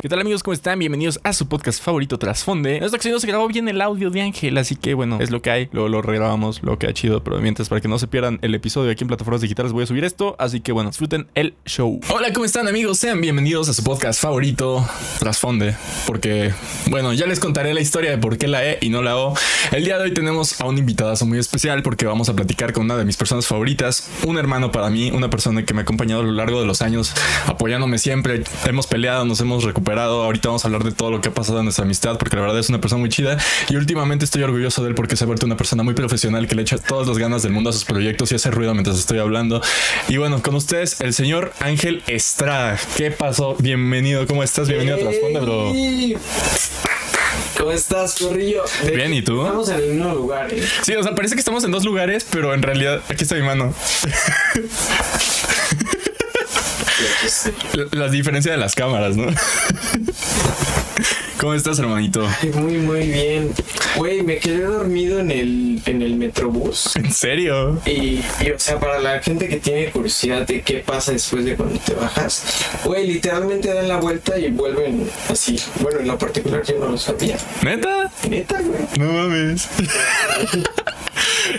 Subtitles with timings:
[0.00, 0.44] ¿Qué tal amigos?
[0.44, 0.78] ¿Cómo están?
[0.78, 2.76] Bienvenidos a su podcast favorito Trasfonde.
[2.76, 5.42] En esta ocasión se grabó bien el audio de Ángel, así que bueno, es lo
[5.42, 5.68] que hay.
[5.72, 7.24] Luego lo regrabamos, lo que ha chido.
[7.24, 9.86] Pero mientras, para que no se pierdan el episodio aquí en plataformas digitales, voy a
[9.86, 10.36] subir esto.
[10.38, 11.98] Así que bueno, disfruten el show.
[12.10, 12.98] Hola, ¿cómo están amigos?
[12.98, 14.88] Sean bienvenidos a su podcast favorito
[15.18, 15.74] Trasfonde.
[16.06, 16.54] Porque,
[16.90, 19.34] bueno, ya les contaré la historia de por qué la E y no la O.
[19.72, 22.84] El día de hoy tenemos a un invitadazo muy especial porque vamos a platicar con
[22.84, 24.08] una de mis personas favoritas.
[24.24, 26.82] Un hermano para mí, una persona que me ha acompañado a lo largo de los
[26.82, 27.14] años,
[27.46, 28.44] apoyándome siempre.
[28.64, 31.58] Hemos peleado, nos hemos recuperado Ahorita vamos a hablar de todo lo que ha pasado
[31.58, 33.38] en nuestra amistad, porque la verdad es una persona muy chida.
[33.70, 36.54] Y últimamente estoy orgulloso de él porque se ha vuelto una persona muy profesional que
[36.54, 39.18] le echa todas las ganas del mundo a sus proyectos y hace ruido mientras estoy
[39.18, 39.62] hablando.
[40.08, 42.78] Y bueno, con ustedes, el señor Ángel Estrada.
[42.96, 43.56] ¿Qué pasó?
[43.58, 44.68] Bienvenido, ¿cómo estás?
[44.68, 45.72] Bienvenido a Trasfonde, bro.
[47.56, 48.64] ¿Cómo estás, Corrillo?
[48.94, 49.42] Bien, ¿y tú?
[49.42, 50.52] Estamos en el mismo lugar.
[50.52, 50.62] ¿eh?
[50.82, 53.42] Sí, o sea, parece que estamos en dos lugares, pero en realidad aquí está mi
[53.42, 53.72] mano.
[57.74, 59.26] La, la diferencia de las cámaras, ¿no?
[61.38, 62.28] ¿Cómo estás, hermanito?
[62.54, 63.52] Muy, muy bien.
[63.96, 66.96] Güey, me quedé dormido en el, en el metrobús.
[66.96, 67.80] ¿En serio?
[67.86, 71.54] Y, y, o sea, para la gente que tiene curiosidad de qué pasa después de
[71.54, 72.42] cuando te bajas,
[72.84, 75.60] güey, literalmente dan la vuelta y vuelven así.
[75.80, 77.38] Bueno, en lo particular yo no lo sabía.
[77.62, 78.10] ¿Neta?
[78.28, 78.80] Neta, güey.
[78.98, 79.68] No mames.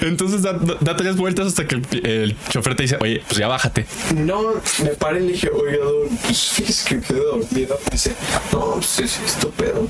[0.02, 3.48] Entonces da, da, tres vueltas hasta que el, el, chofer te dice, oye, pues ya
[3.48, 3.86] bájate.
[4.16, 5.86] No, me paré y le dije, oiga,
[6.24, 7.80] pues es que quedé dormido.
[7.86, 8.14] Me dice,
[8.52, 9.88] no, pues es esto pedo.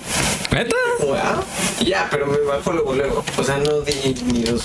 [0.51, 0.75] ¿Neta?
[1.85, 3.23] Ya, pero me bajó luego, luego.
[3.37, 4.63] O sea, no di ni dos.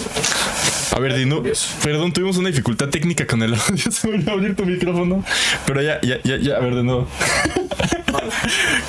[0.94, 1.42] A ver, Dino,
[1.82, 3.90] perdón, tuvimos una dificultad técnica con el audio.
[3.90, 5.24] Se volvió a abrir tu micrófono.
[5.66, 7.08] Pero ya, ya, ya, ya, a ver, de nuevo.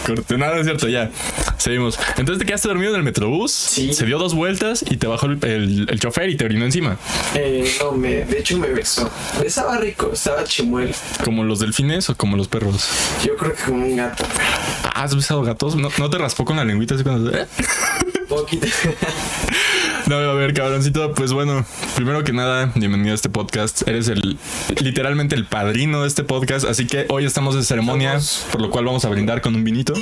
[0.06, 1.10] Corte, nada, es cierto, ya.
[1.58, 1.98] Seguimos.
[2.18, 3.52] Entonces te quedaste dormido en el metrobús.
[3.52, 3.92] Sí.
[3.92, 7.00] Se dio dos vueltas y te bajó el, el, el chofer y te orinó encima.
[7.34, 9.10] Eh, no, me, de hecho me besó.
[9.42, 10.94] Besaba rico, estaba chimuelo.
[11.24, 12.88] ¿Como los delfines o como los perros?
[13.26, 14.24] Yo creo que como un gato.
[14.84, 15.76] Ah, ¿Has besado gatos?
[15.76, 17.32] ¿No, no te raspó con la lengüita así cuando...
[18.30, 18.68] Poquito.
[20.08, 23.88] No, a ver, cabroncito, pues bueno, primero que nada, bienvenido a este podcast.
[23.88, 24.38] Eres el
[24.80, 28.20] literalmente el padrino de este podcast, así que hoy estamos de ceremonia,
[28.52, 29.94] por lo cual vamos a brindar con un vinito.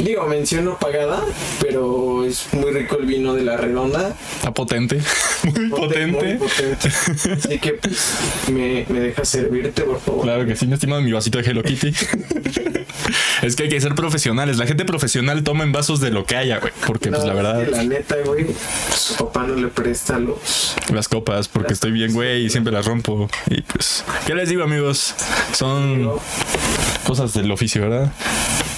[0.00, 1.22] Digo, menciono pagada,
[1.62, 4.14] pero es muy rico el vino de la redonda.
[4.36, 5.00] Está potente,
[5.44, 6.34] muy potente.
[6.34, 6.88] Muy potente.
[7.32, 8.18] Así que pues,
[8.52, 10.24] me, me deja servirte, por favor.
[10.24, 11.92] Claro que sí, mi estimado mi vasito de Hello Kitty.
[13.42, 14.58] es que hay que ser profesionales.
[14.58, 16.72] La gente profesional toma en vasos de lo que haya, güey.
[16.86, 18.46] Porque, pues, la verdad, la neta, güey,
[18.94, 20.74] su papá no le presta los.
[20.92, 23.28] las copas, porque estoy bien, güey, y siempre las rompo.
[23.48, 25.14] Y pues, ¿qué les digo, amigos?
[25.52, 26.12] Son
[27.04, 28.12] cosas del oficio, ¿verdad?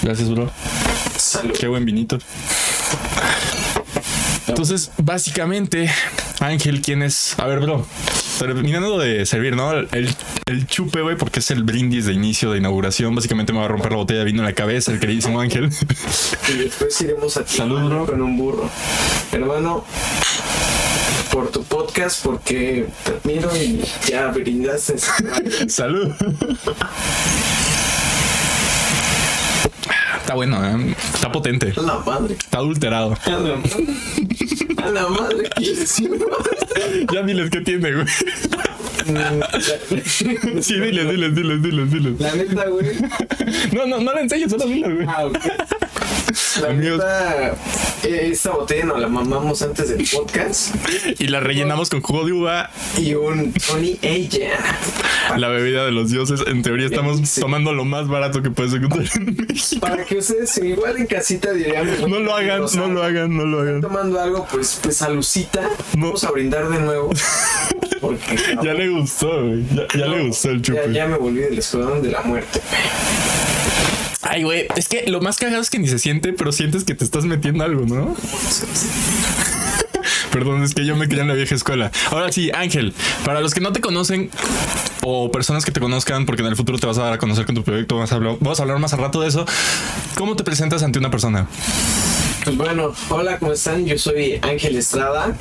[0.01, 0.49] Gracias, bro.
[1.17, 1.53] Salud.
[1.57, 2.17] Qué buen vinito.
[4.47, 5.89] Entonces, básicamente,
[6.39, 7.37] Ángel, ¿quién es?
[7.39, 7.85] A ver, bro.
[8.39, 9.71] Terminando de servir, ¿no?
[9.71, 10.09] El,
[10.47, 13.13] el chupe, güey, porque es el brindis de inicio de inauguración.
[13.13, 15.69] Básicamente me va a romper la botella de vino en la cabeza, el queridísimo Ángel.
[16.51, 18.05] Y después iremos a Salud, bro.
[18.07, 18.69] con un burro.
[19.31, 19.85] Hermano,
[21.31, 24.95] por tu podcast, porque te admiro y ya brindaste.
[25.67, 26.11] Salud.
[30.31, 30.95] Está bueno, ¿eh?
[31.13, 31.73] Está potente.
[31.75, 32.35] A la madre.
[32.35, 33.17] Está adulterado.
[33.25, 33.59] A la madre.
[34.77, 35.49] A la madre.
[37.13, 38.05] Ya diles qué tiene, güey.
[40.05, 40.25] Sí,
[40.79, 42.19] diles, diles, diles, diles, diles.
[42.19, 42.95] La neta, güey.
[43.73, 45.05] No, no, no le enseñes, solo diles, güey.
[45.09, 45.37] Ah, ok.
[46.61, 47.49] La neta,
[48.03, 50.75] eh, esta botella nos la mamamos antes del podcast
[51.19, 54.51] Y la rellenamos con jugo de uva y un Tony Ella.
[55.37, 57.41] La bebida de los dioses, en teoría estamos Sí.
[57.41, 59.79] tomando lo más barato que puedes encontrar en México.
[59.81, 63.61] Para que ustedes, igual en casita dirían, No lo hagan, no lo hagan, no lo
[63.61, 63.81] hagan.
[63.81, 65.61] tomando algo, pues, pues salucita.
[65.95, 66.07] No.
[66.07, 67.11] Vamos a brindar de nuevo.
[67.99, 69.63] Porque Ya le gustó, güey.
[69.73, 70.93] Ya, ya le gustó el ya, chupe.
[70.93, 72.59] ya me volví del escuadrón de la muerte.
[74.23, 76.93] Ay, güey, es que lo más cagado es que ni se siente, pero sientes que
[76.93, 78.15] te estás metiendo algo, ¿no?
[80.31, 81.91] Perdón, es que yo me crié en la vieja escuela.
[82.09, 82.93] Ahora sí, Ángel,
[83.25, 84.29] para los que no te conocen
[85.03, 87.45] o personas que te conozcan, porque en el futuro te vas a dar a conocer
[87.45, 89.45] con tu proyecto, vamos a hablar, vamos a hablar más al rato de eso.
[90.15, 91.47] ¿Cómo te presentas ante una persona?
[92.43, 93.85] Pues bueno, hola, ¿cómo están?
[93.85, 95.35] Yo soy Ángel Estrada,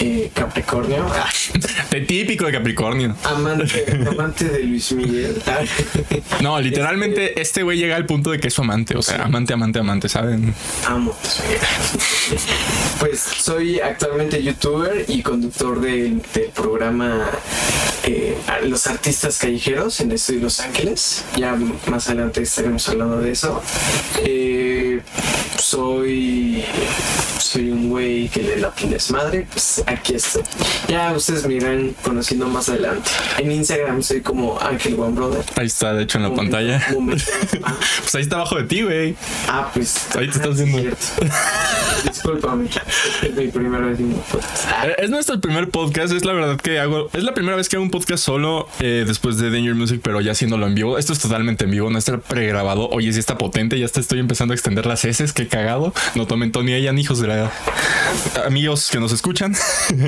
[0.00, 1.06] eh, Capricornio,
[1.90, 3.16] De típico de Capricornio.
[3.24, 5.40] amante, amante de Luis Miguel.
[6.40, 9.54] No, literalmente este güey llega al punto de que es su amante, o sea, amante,
[9.54, 10.54] amante, amante, ¿saben?
[10.86, 11.16] Amo.
[13.00, 17.30] Pues soy actualmente youtuber y conductor del, del programa
[18.06, 21.24] eh, Los Artistas Callejeros en el Estudio Los Ángeles.
[21.36, 21.56] Ya
[21.86, 23.62] más adelante estaremos hablando de eso.
[24.24, 25.00] Eh,
[25.58, 26.64] soy
[27.38, 30.42] soy un güey que le la desmadre, pues aquí estoy.
[30.88, 33.08] Ya ustedes me irán conociendo más adelante.
[33.38, 35.44] En Instagram soy como Ángel One Brother.
[35.56, 36.86] Ahí está, de hecho, en la Momento- pantalla.
[36.92, 37.24] momento.
[37.62, 39.14] Ah, Pues ahí está abajo de ti, güey.
[39.48, 39.96] ah, pues.
[40.16, 40.78] Ahí te ah, estás viendo.
[40.80, 41.06] cierto.
[42.04, 42.68] Discúlpame.
[43.22, 44.64] Es mi primera vez en un podcast.
[44.68, 47.68] Ah, Eh, Es nuestro primer podcast, es la verdad que hago, es la primera vez
[47.68, 50.98] que hago un podcast solo eh, después de Danger Music, pero ya haciéndolo en vivo.
[50.98, 52.88] Esto es totalmente en vivo, no está pregrabado.
[52.88, 55.94] Oye, sí está potente, ya te estoy empezando a extender las heces, qué cagado.
[56.16, 57.52] No tomen Tony Ellan, hijos de la...
[58.44, 59.54] Amigos que nos escuchan.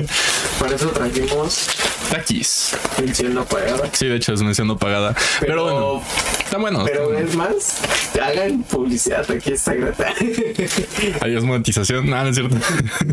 [0.59, 1.69] Para eso trajimos
[2.09, 2.75] Takis.
[3.01, 3.89] mención no pagada.
[3.91, 5.13] Sí, de hecho es mención no pagada.
[5.39, 6.03] Pero, Pero- bueno,
[6.43, 6.83] está bueno.
[6.85, 7.77] Pero es más,
[8.21, 10.13] hagan publicidad, aquí está grata.
[11.21, 12.09] Adiós monetización.
[12.09, 12.55] No, no es cierto.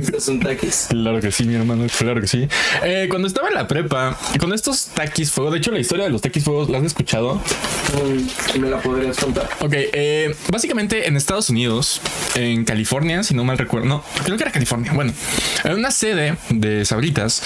[0.00, 0.86] Esto es un taquis.
[0.90, 2.46] Claro que sí, mi hermano, claro que sí.
[2.82, 6.10] Eh, cuando estaba en la prepa, con estos taquis fuego, de hecho la historia de
[6.10, 7.34] los taquis fuegos la has escuchado.
[8.54, 9.48] Mm, ¿Me la podrías contar?
[9.60, 12.00] Ok, eh, básicamente en Estados Unidos,
[12.34, 14.92] en California, si no mal recuerdo, no, creo que era California.
[14.92, 15.12] Bueno,
[15.64, 17.42] en una sede de Sabritas,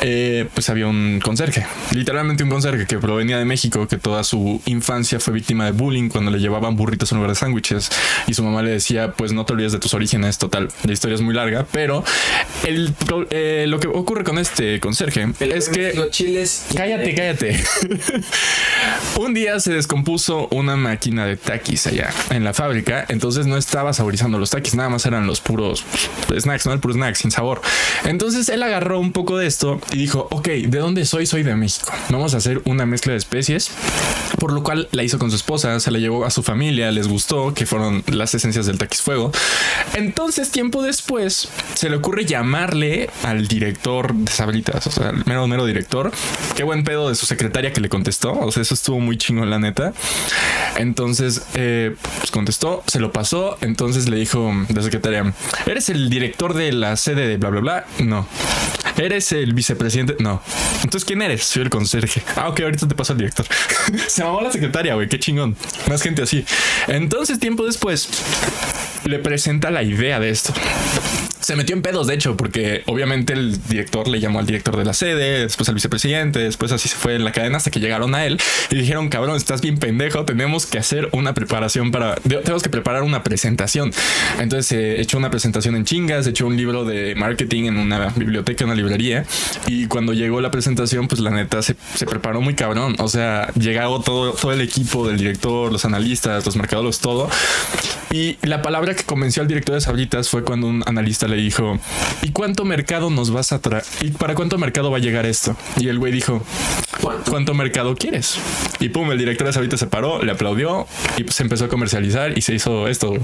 [0.00, 4.60] eh, pues había un conserje, literalmente un conserje que provenía de México, que toda su
[4.66, 7.90] infancia fue víctima de bullying cuando le llevaban burritos en lugar de sándwiches
[8.26, 10.68] y su mamá le decía, pues no te olvides de tus orígenes, total.
[10.84, 12.04] La historia es muy larga, pero
[12.64, 12.94] el,
[13.30, 16.66] eh, lo que ocurre con este conserje es que Los chiles.
[16.76, 17.64] Cállate, cállate.
[19.16, 23.92] Un día se descompuso una máquina de taquis allá en la fábrica, entonces no estaba
[23.92, 25.84] saborizando los taquis, nada más eran los puros
[26.38, 27.60] snacks, no el puro snack sin sabor.
[28.04, 31.26] Entonces él agarró un poco de esto y dijo, ok, ¿de dónde soy?
[31.26, 31.92] Soy de México.
[32.08, 33.70] Vamos a hacer una mezcla de especies,
[34.38, 37.08] por lo cual la hizo con su esposa, se la llevó a su familia, les
[37.08, 39.32] gustó, que fueron las esencias del taquis fuego.
[39.94, 45.46] Entonces, tiempo después, se le ocurre llamarle al director de Sabritas, o sea, el mero,
[45.46, 46.10] mero director.
[46.56, 48.32] Qué buen pedo de su secretaria que le contestó.
[48.32, 49.92] O sea, eso estuvo muy chingón, la neta.
[50.76, 53.58] Entonces, eh, pues contestó, se lo pasó.
[53.60, 55.32] Entonces le dijo la secretaria:
[55.66, 57.86] ¿Eres el director de la sede de bla, bla, bla?
[57.98, 58.26] No.
[58.96, 60.16] ¿Eres el vicepresidente?
[60.18, 60.42] No.
[60.82, 61.44] Entonces, ¿quién eres?
[61.44, 62.22] Soy el conserje.
[62.36, 63.46] Ah, ok, ahorita te paso al director.
[64.06, 65.08] se mamó la secretaria, güey.
[65.08, 65.56] Qué chingón.
[65.88, 66.44] Más gente así.
[66.88, 68.08] Entonces, tiempo después,
[69.04, 70.52] le presenta la idea de esto.
[71.40, 74.84] Se metió en pedos, de hecho, porque obviamente el director le llamó al director de
[74.84, 78.14] la sede, después al vicepresidente, después así se fue en la cadena hasta que llegaron
[78.14, 78.38] a él
[78.70, 83.02] y dijeron, cabrón, estás bien pendejo, tenemos que hacer una preparación para, tenemos que preparar
[83.02, 83.92] una presentación.
[84.38, 88.64] Entonces se echó una presentación en chingas, echó un libro de marketing en una biblioteca,
[88.64, 89.24] en una librería
[89.66, 92.96] y cuando llegó la presentación, pues la neta se, se preparó muy cabrón.
[92.98, 97.28] O sea, llegó todo, todo el equipo del director, los analistas, los mercadólogos, todo.
[98.12, 101.78] Y la palabra que convenció al director de Sabritas fue cuando un analista le dijo,
[102.22, 103.84] ¿y cuánto mercado nos vas a traer?
[104.02, 105.56] ¿Y para cuánto mercado va a llegar esto?
[105.78, 106.42] Y el güey dijo,
[107.00, 107.30] ¿Cuánto?
[107.30, 108.38] ¿cuánto mercado quieres?
[108.80, 110.86] Y pum, el director de Sabritas se paró, le aplaudió
[111.16, 113.14] y se empezó a comercializar y se hizo esto.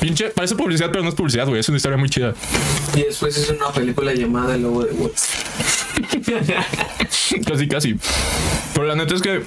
[0.00, 1.60] Pinche, parece publicidad, pero no es publicidad, güey.
[1.60, 2.34] Es una historia muy chida.
[2.94, 5.12] Y después hizo una película llamada El Lobo de Wall.
[7.46, 7.96] Casi, casi.
[8.74, 9.42] Pero la neta es que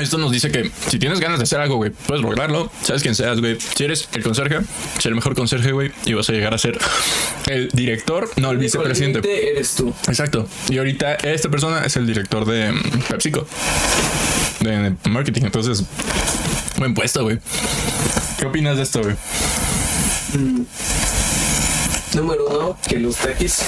[0.00, 2.70] esto nos dice que si tienes ganas de hacer algo, güey, puedes lograrlo.
[2.82, 3.58] Sabes quién seas, güey.
[3.60, 4.60] Si eres el conserje,
[4.98, 6.78] ser el mejor conserje, güey, y vas a llegar a ser
[7.46, 9.50] el director, no el vicepresidente.
[9.50, 9.94] Eres tú.
[10.08, 10.48] Exacto.
[10.68, 13.46] Y ahorita esta persona es el director de mm, PepsiCo.
[14.60, 15.42] De marketing.
[15.44, 15.84] Entonces,
[16.78, 17.38] buen puesto, güey.
[18.44, 19.16] ¿Qué opinas de esto, güey?
[22.12, 23.62] Número uno, que los taquis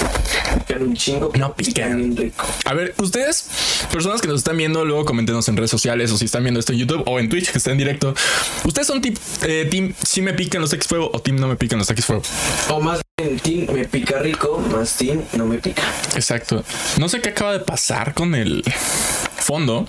[0.59, 1.31] pican un chingo.
[1.35, 1.97] No pican.
[1.97, 2.45] bien rico.
[2.63, 3.49] A ver, ustedes,
[3.91, 6.73] personas que nos están viendo, luego coméntenos en redes sociales o si están viendo esto
[6.73, 8.13] en YouTube o en Twitch que está en directo.
[8.65, 11.55] ¿Ustedes son tip, eh, team si me pican los taquis fuego o team no me
[11.55, 12.21] pican los taquis fuego?
[12.69, 15.81] O más bien, Team me pica rico, más Team no me pica.
[16.13, 16.63] Exacto.
[16.99, 18.63] No sé qué acaba de pasar con el
[19.39, 19.87] fondo.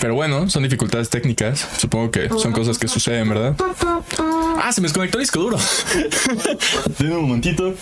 [0.00, 1.66] Pero bueno, son dificultades técnicas.
[1.76, 3.56] Supongo que son cosas que suceden, ¿verdad?
[4.62, 5.58] Ah, se me desconectó el disco duro.
[6.98, 7.74] Dime un momentito.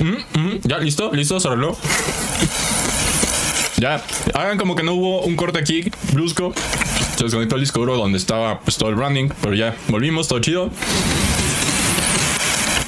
[0.00, 1.76] Mm, mm, ya, listo, listo, se arregló.
[3.78, 4.02] Ya,
[4.34, 6.54] hagan como que no hubo un corte aquí, brusco.
[7.16, 10.40] Se desconectó el disco duro donde estaba pues, todo el branding, pero ya volvimos, todo
[10.40, 10.70] chido.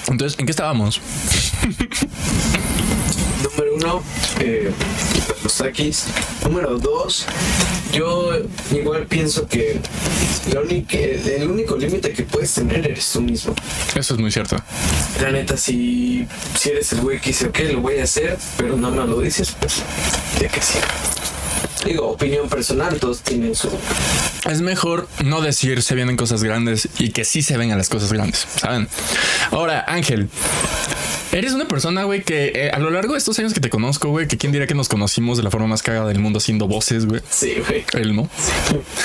[0.09, 1.01] Entonces, ¿en qué estábamos?
[3.59, 4.03] Número uno,
[4.39, 4.71] eh,
[5.43, 6.05] los taquis.
[6.45, 7.27] Número dos,
[7.93, 8.31] yo
[8.71, 9.81] igual pienso que
[10.47, 13.57] el único límite que puedes tener eres tú mismo.
[13.97, 14.57] Eso es muy cierto.
[15.21, 16.25] La neta, si,
[16.57, 19.21] si eres el güey que dice, ok, lo voy a hacer, pero no me lo
[19.21, 19.83] dices, pues,
[20.39, 20.79] de que sí.
[21.85, 23.71] Digo, opinión personal, todos tienen su...
[24.49, 28.13] Es mejor no decir se vienen cosas grandes y que sí se vengan las cosas
[28.13, 28.89] grandes, ¿saben?
[29.51, 30.29] Ahora, Ángel,
[31.33, 34.09] Eres una persona, güey, que eh, a lo largo de estos años que te conozco,
[34.09, 36.67] güey, que quién diría que nos conocimos de la forma más cagada del mundo haciendo
[36.67, 37.21] voces, güey.
[37.29, 37.85] Sí, güey.
[37.93, 38.29] Él no.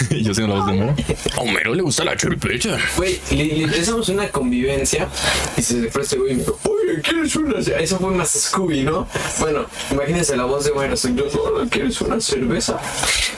[0.09, 0.95] y yo siendo la voz de Homero.
[1.35, 2.77] A Homero le gusta la chiripecha.
[2.95, 5.09] Güey, le, le empezamos una convivencia
[5.57, 7.79] y se fue este güey y me dijo, oye, ¿quieres una cerveza?
[7.79, 9.07] Eso fue más Scooby, ¿no?
[9.39, 10.95] Bueno, imagínense la voz de Homero.
[10.95, 12.79] Yo, hola, ¿quieres una cerveza?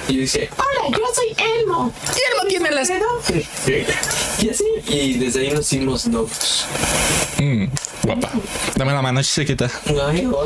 [0.07, 1.91] Y yo dice, hola, yo soy Elmo.
[2.05, 2.89] Y Elmo tiene las...
[4.41, 6.65] Y así, y desde ahí nos hicimos novios.
[7.39, 7.65] Mm,
[8.03, 8.31] guapa.
[8.85, 9.67] Dame la mano, chiquita.
[10.05, 10.45] Ay, oh.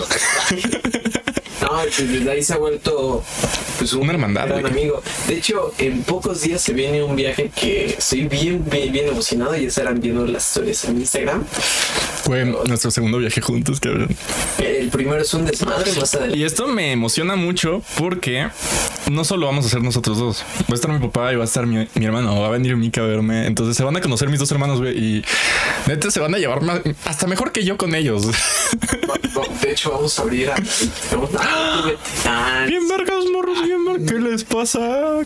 [1.62, 3.24] No, pues desde ahí se ha vuelto
[3.78, 4.72] pues, un hermandad, gran güey.
[4.74, 5.02] amigo.
[5.28, 9.56] De hecho, en pocos días se viene un viaje que estoy bien, bien, bien emocionado.
[9.56, 11.44] Ya estarán viendo las historias en Instagram.
[12.24, 14.16] Fue nuestro segundo viaje juntos, cabrón.
[14.60, 16.38] El primero es un desmadre más adelante.
[16.38, 18.50] Y esto me emociona mucho porque
[19.10, 20.44] no solo vamos a ser nosotros dos.
[20.62, 22.40] Va a estar mi papá y va a estar mi, mi hermano.
[22.40, 23.48] Va a venir Mika a verme.
[23.48, 24.98] Entonces se van a conocer mis dos hermanos, güey.
[24.98, 25.26] Y
[25.88, 28.28] neta se van a llevar más, hasta mejor que yo con ellos.
[29.62, 30.56] De hecho, vamos a abrir a.
[31.12, 31.49] vamos a-
[32.68, 34.12] Bien vergas, morros, bien vergas.
[34.12, 34.80] ¿Qué les pasa?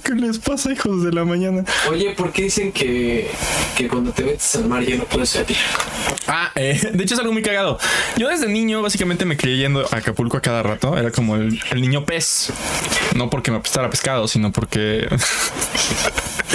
[0.03, 1.63] ¿Qué les pasa, hijos de la mañana?
[1.89, 3.29] Oye, ¿por qué dicen que,
[3.77, 5.57] que cuando te metes al mar ya no puedes salir?
[6.27, 7.77] Ah, eh, de hecho es algo muy cagado.
[8.17, 10.97] Yo desde niño básicamente me crié yendo a Acapulco a cada rato.
[10.97, 12.51] Era como el, el niño pez.
[13.15, 15.07] No porque me apestara pescado, sino porque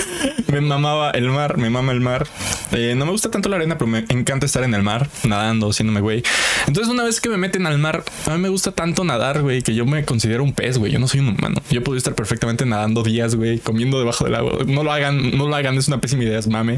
[0.49, 2.27] me mamaba el mar, me mama el mar.
[2.73, 5.71] Eh, no me gusta tanto la arena, pero me encanta estar en el mar, nadando,
[5.71, 6.23] haciéndome güey.
[6.67, 9.63] Entonces una vez que me meten al mar, a mí me gusta tanto nadar, güey,
[9.63, 10.93] que yo me considero un pez, güey.
[10.93, 11.61] Yo no soy un humano.
[11.71, 14.59] Yo podría estar perfectamente nadando días, güey, comiendo debajo del agua.
[14.67, 16.77] No lo hagan, no lo hagan, es una pésima idea, es mame.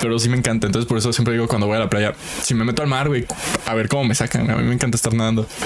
[0.00, 0.66] Pero sí me encanta.
[0.66, 3.08] Entonces por eso siempre digo cuando voy a la playa, si me meto al mar,
[3.08, 3.26] güey,
[3.66, 4.50] a ver cómo me sacan.
[4.50, 5.46] A mí me encanta estar nadando.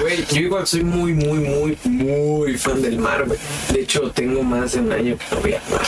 [0.00, 3.38] Güey, yo igual soy muy, muy, muy, muy fan del mar, güey.
[3.72, 5.80] De hecho, tengo más de un año que no mar.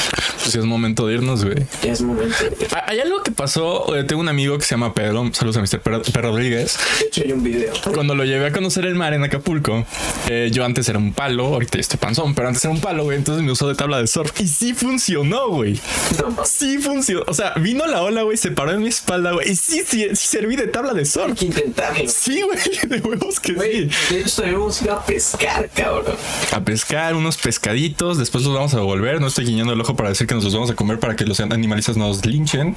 [0.42, 1.66] Pues es momento de irnos, güey.
[1.82, 2.36] Ya es momento.
[2.44, 3.94] De Ah, Hay algo que pasó.
[3.96, 5.28] eh, Tengo un amigo que se llama Pedro.
[5.32, 5.80] Saludos a Mr.
[5.80, 6.78] Pedro, Pedro Rodríguez.
[7.06, 7.72] hecho, hay un video.
[7.94, 9.84] Cuando lo llevé a conocer el mar en Acapulco,
[10.28, 13.04] eh, yo antes era un palo, ahorita ya estoy panzón, pero antes era un palo,
[13.04, 13.18] güey.
[13.18, 15.78] Entonces me usó de tabla de surf y sí funcionó, güey.
[16.18, 16.44] No.
[16.44, 17.22] Sí funcionó.
[17.26, 19.50] O sea, vino la ola, güey, se paró en mi espalda, güey.
[19.50, 21.38] Y sí, sí, sí serví de tabla de Hay surf.
[21.38, 22.08] que intentarlo.
[22.08, 22.58] Sí, güey,
[22.88, 23.90] de huevos que sí.
[24.14, 24.48] de hecho, a
[24.84, 26.16] ir a pescar, cabrón.
[26.52, 29.20] A pescar unos pescaditos, después los vamos a devolver.
[29.20, 31.40] No estoy el ojo para decir que nos los vamos a comer para que los
[31.40, 32.76] animalistas nos linchen.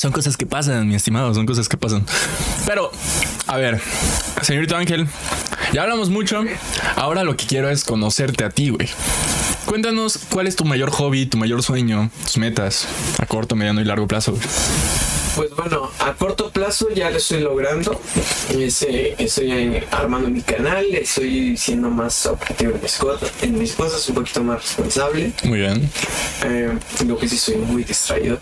[0.00, 2.04] Son cosas que pasan, mi estimado, son cosas que pasan.
[2.66, 2.90] Pero,
[3.46, 3.80] a ver,
[4.42, 5.06] señorito Ángel,
[5.72, 6.42] ya hablamos mucho.
[6.96, 8.88] Ahora lo que quiero es conocerte a ti, güey.
[9.66, 12.86] Cuéntanos cuál es tu mayor hobby, tu mayor sueño, tus metas
[13.18, 14.36] a corto, mediano y largo plazo.
[15.36, 18.00] Pues bueno, a corto plazo ya lo estoy logrando.
[18.56, 24.14] Estoy armando mi canal, estoy siendo más objetivo en mis cosas, en mis cosas un
[24.14, 25.32] poquito más responsable.
[25.42, 25.90] Muy bien.
[26.44, 28.38] Eh, lo que sí soy muy distraído.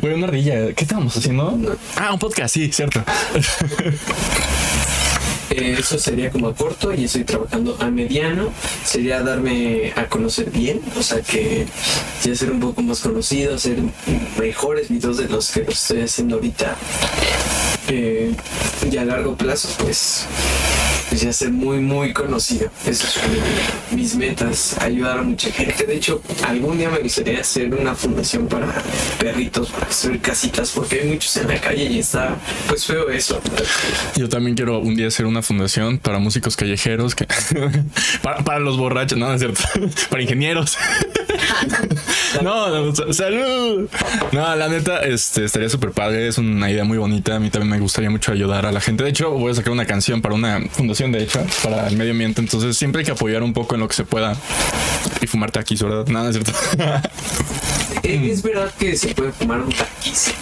[0.00, 0.72] Güey, una ardilla.
[0.72, 1.50] ¿Qué estábamos haciendo?
[1.50, 1.76] No.
[1.96, 3.04] Ah, un podcast, sí, cierto.
[5.50, 8.50] Eh, eso sería como a corto y estoy trabajando a mediano.
[8.84, 11.66] Sería darme a conocer bien, o sea que
[12.22, 13.78] ya ser un poco más conocido, hacer
[14.38, 16.76] mejores videos de los que lo estoy haciendo ahorita.
[17.88, 18.34] Eh,
[18.90, 20.26] y a largo plazo, pues,
[21.22, 22.70] ya ser muy, muy conocido.
[22.86, 23.22] Esas son
[23.92, 25.84] mis metas, ayudar a mucha gente.
[25.86, 28.72] De hecho, algún día me gustaría hacer una fundación para
[29.18, 32.36] perritos, para construir casitas, porque hay muchos en la calle y está,
[32.68, 33.40] pues, feo eso.
[34.16, 37.26] Yo también quiero un día hacer una fundación para músicos callejeros, que
[38.22, 39.60] para, los borrachos, no, es cierto,
[40.10, 40.76] para ingenieros.
[42.42, 43.88] No, no, sa- salud.
[44.32, 46.26] No, la neta, este estaría súper padre.
[46.28, 47.36] Es una idea muy bonita.
[47.36, 49.04] A mí también me gustaría mucho ayudar a la gente.
[49.04, 52.12] De hecho, voy a sacar una canción para una fundación, de hecho, para el medio
[52.12, 52.40] ambiente.
[52.40, 54.36] Entonces, siempre hay que apoyar un poco en lo que se pueda
[55.20, 56.06] y fumar taquis, ¿verdad?
[56.06, 56.52] No es cierto.
[58.02, 60.32] Eh, Es verdad que se puede fumar un taquis.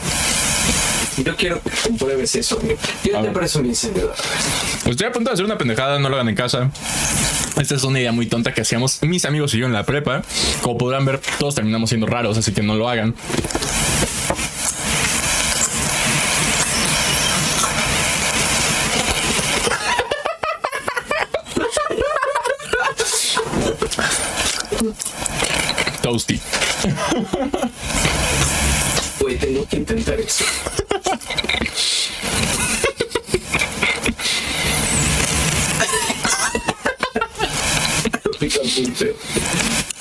[1.19, 2.59] Yo quiero que compruebes eso.
[3.05, 4.15] Yo te mi encendedor.
[4.87, 6.71] Estoy a punto de hacer una pendejada, no lo hagan en casa.
[7.61, 10.23] Esta es una idea muy tonta que hacíamos mis amigos y yo en la prepa.
[10.63, 13.15] Como podrán ver, todos terminamos siendo raros, así que no lo hagan.
[26.13, 26.39] Toasty.
[29.19, 30.45] Güey, tengo que intentar eso.
[38.39, 39.15] Pica muy feo.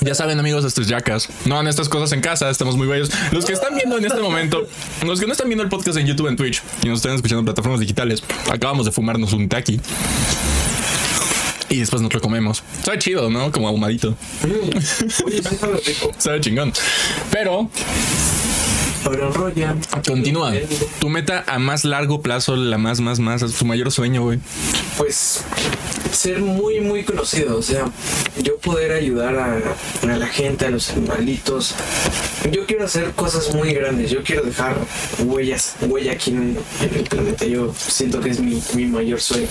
[0.01, 1.29] Ya saben, amigos, esto es Jackas.
[1.45, 3.09] No hagan estas cosas en casa, estamos muy bellos.
[3.31, 4.67] Los que están viendo en este momento,
[5.05, 7.39] los que no están viendo el podcast en YouTube, en Twitch y nos están escuchando
[7.39, 9.79] en plataformas digitales, acabamos de fumarnos un taki.
[11.71, 12.63] Y después nos lo comemos.
[12.83, 13.51] Sabe chido, ¿no?
[13.51, 14.15] Como ahumadito.
[15.25, 16.11] Oye, sí sabe rico.
[16.17, 16.73] Sabe chingón.
[17.31, 17.69] Pero.
[20.05, 20.53] Continúa.
[20.99, 24.39] Tu meta a más largo plazo, la más, más, más, tu mayor sueño, güey.
[24.97, 25.43] Pues
[26.11, 27.57] ser muy, muy conocido.
[27.57, 27.85] O sea,
[28.41, 29.57] yo poder ayudar a,
[30.03, 31.75] a la gente, a los animalitos.
[32.51, 34.11] Yo quiero hacer cosas muy grandes.
[34.11, 34.75] Yo quiero dejar
[35.19, 37.45] huellas, huella aquí en, en el planeta.
[37.45, 39.47] Yo siento que es mi, mi mayor sueño.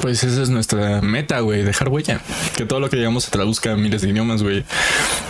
[0.00, 2.20] Pues esa es nuestra meta, güey, dejar huella.
[2.56, 4.64] Que todo lo que llegamos se traduzca en miles de idiomas, güey.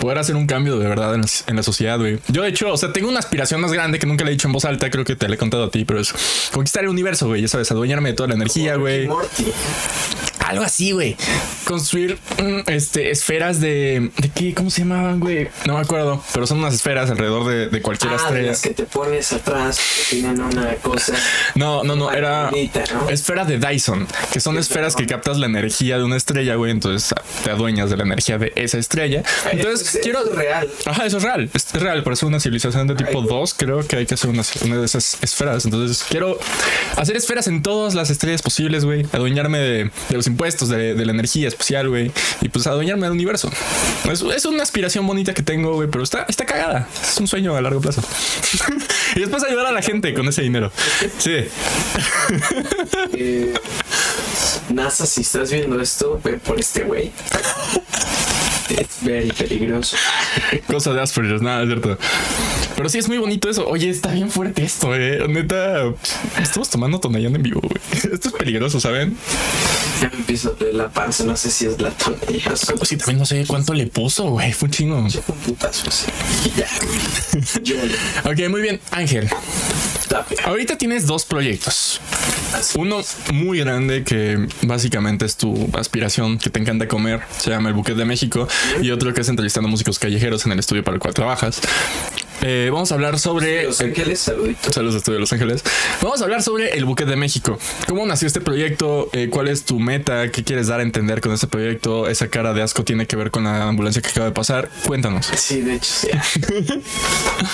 [0.00, 2.18] Poder hacer un cambio de verdad en la, en la sociedad, güey.
[2.28, 4.48] Yo, de hecho, o sea, tengo una aspiración más grande que nunca le he dicho
[4.48, 6.12] en voz alta, creo que te la he contado a ti, pero es
[6.52, 7.42] conquistar el universo, güey.
[7.42, 9.08] Ya sabes, adueñarme de toda la energía, güey.
[10.52, 11.16] Algo así, güey.
[11.64, 14.10] Construir mm, este, esferas de.
[14.18, 14.54] ¿De qué?
[14.54, 15.48] ¿Cómo se llamaban, güey?
[15.66, 16.22] No me acuerdo.
[16.32, 18.48] Pero son unas esferas alrededor de, de cualquier Ah, de estrella.
[18.48, 19.78] las que te pones atrás,
[20.10, 21.14] que tienen una cosa.
[21.54, 22.10] No, no, no.
[22.12, 22.50] Era.
[22.50, 23.08] bonita, ¿no?
[23.08, 26.70] Esfera de Dyson, que son esferas que captas la energía de una estrella, güey.
[26.72, 29.22] Entonces te adueñas de la energía de esa estrella.
[29.50, 30.20] Entonces Eso es- quiero.
[30.20, 30.68] eso es real.
[30.86, 31.50] Ajá, eso es real.
[31.54, 32.02] Es real.
[32.02, 33.26] Por eso una civilización de tipo Ay.
[33.28, 35.64] 2, creo que hay que hacer una, una de esas esferas.
[35.64, 36.38] Entonces quiero
[36.96, 39.06] hacer esferas en todas las estrellas posibles, güey.
[39.12, 42.10] Adueñarme de, de los impuestos, de, de la energía especial, güey.
[42.40, 43.50] Y pues adueñarme del universo.
[44.10, 46.88] Es, es una aspiración bonita que tengo, güey, pero está, está cagada.
[47.02, 48.02] Es un sueño a largo plazo.
[49.16, 50.70] y después ayudar a la gente con ese dinero.
[51.18, 51.44] Sí.
[53.14, 53.54] Eh,
[54.70, 57.12] NASA, si estás viendo esto, ve por este güey.
[58.68, 59.96] Es very peligroso.
[60.66, 61.98] Cosa de Asperger, nada, es cierto.
[62.76, 63.66] Pero sí es muy bonito eso.
[63.66, 65.26] Oye, está bien fuerte esto, eh.
[65.28, 65.92] Neta,
[66.40, 67.80] estamos tomando Tonayán en vivo, güey.
[68.12, 69.16] Esto es peligroso, ¿saben?
[70.00, 72.52] Ya me empiezo a doler la panza, no sé si es la tonella.
[72.76, 74.52] Pues sí, también no sé cuánto le puso, güey.
[74.52, 74.96] Fue un chingo.
[74.98, 75.10] Un
[75.44, 76.06] putazo así.
[76.44, 76.68] Y ya.
[77.62, 77.76] Yo
[78.24, 78.80] Ok, muy bien.
[78.90, 79.28] Ángel,
[80.44, 82.00] ahorita tienes dos proyectos.
[82.74, 83.00] Uno
[83.32, 87.20] muy grande que básicamente es tu aspiración, que te encanta comer.
[87.38, 88.48] Se llama El Buquet de México.
[88.80, 91.60] Y otro que es entrevistando músicos callejeros en el estudio para el cual trabajas.
[92.44, 93.62] Eh, vamos a hablar sobre...
[93.64, 94.74] Los Ángeles, saluditos.
[94.74, 95.62] Saludos Estudio de Los Ángeles.
[96.00, 97.56] Vamos a hablar sobre el Buquet de México.
[97.86, 99.08] ¿Cómo nació este proyecto?
[99.12, 100.28] Eh, ¿Cuál es tu meta?
[100.32, 102.08] ¿Qué quieres dar a entender con este proyecto?
[102.08, 104.68] ¿Esa cara de asco tiene que ver con la ambulancia que acaba de pasar?
[104.86, 105.26] Cuéntanos.
[105.36, 106.08] Sí, de hecho, sí.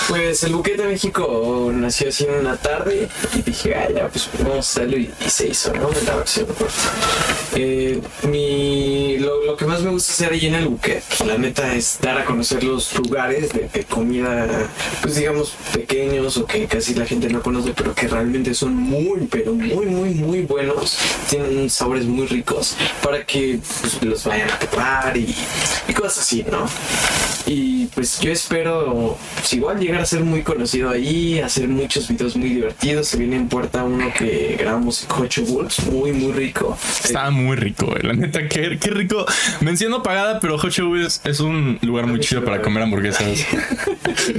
[0.08, 4.28] Pues el buquete de México nació así en una tarde y dije, ah, ya, pues
[4.38, 5.90] vamos a hacerlo y, y se hizo, ¿no?
[6.06, 6.72] La versión corta.
[7.54, 11.74] Eh, mi, lo, lo que más me gusta hacer ahí en el buquete, la neta,
[11.74, 14.46] es dar a conocer los lugares de, de comida,
[15.02, 19.26] pues digamos, pequeños o que casi la gente no conoce, pero que realmente son muy,
[19.30, 20.98] pero muy, muy, muy buenos.
[21.28, 25.34] Tienen sabores muy ricos para que pues, los vayan a probar y,
[25.88, 26.66] y cosas así, ¿no?
[27.48, 32.36] Y pues yo espero pues, igual llegar a ser muy conocido ahí, hacer muchos videos
[32.36, 33.08] muy divertidos.
[33.08, 36.76] Se viene en puerta uno que grabamos Cocho Bulls, muy muy rico.
[37.02, 38.02] Estaba muy rico, güey.
[38.02, 39.24] La neta, qué, qué rico.
[39.60, 43.24] Menciono pagada, pero Shoe es, un lugar muy chido para comer hamburguesas.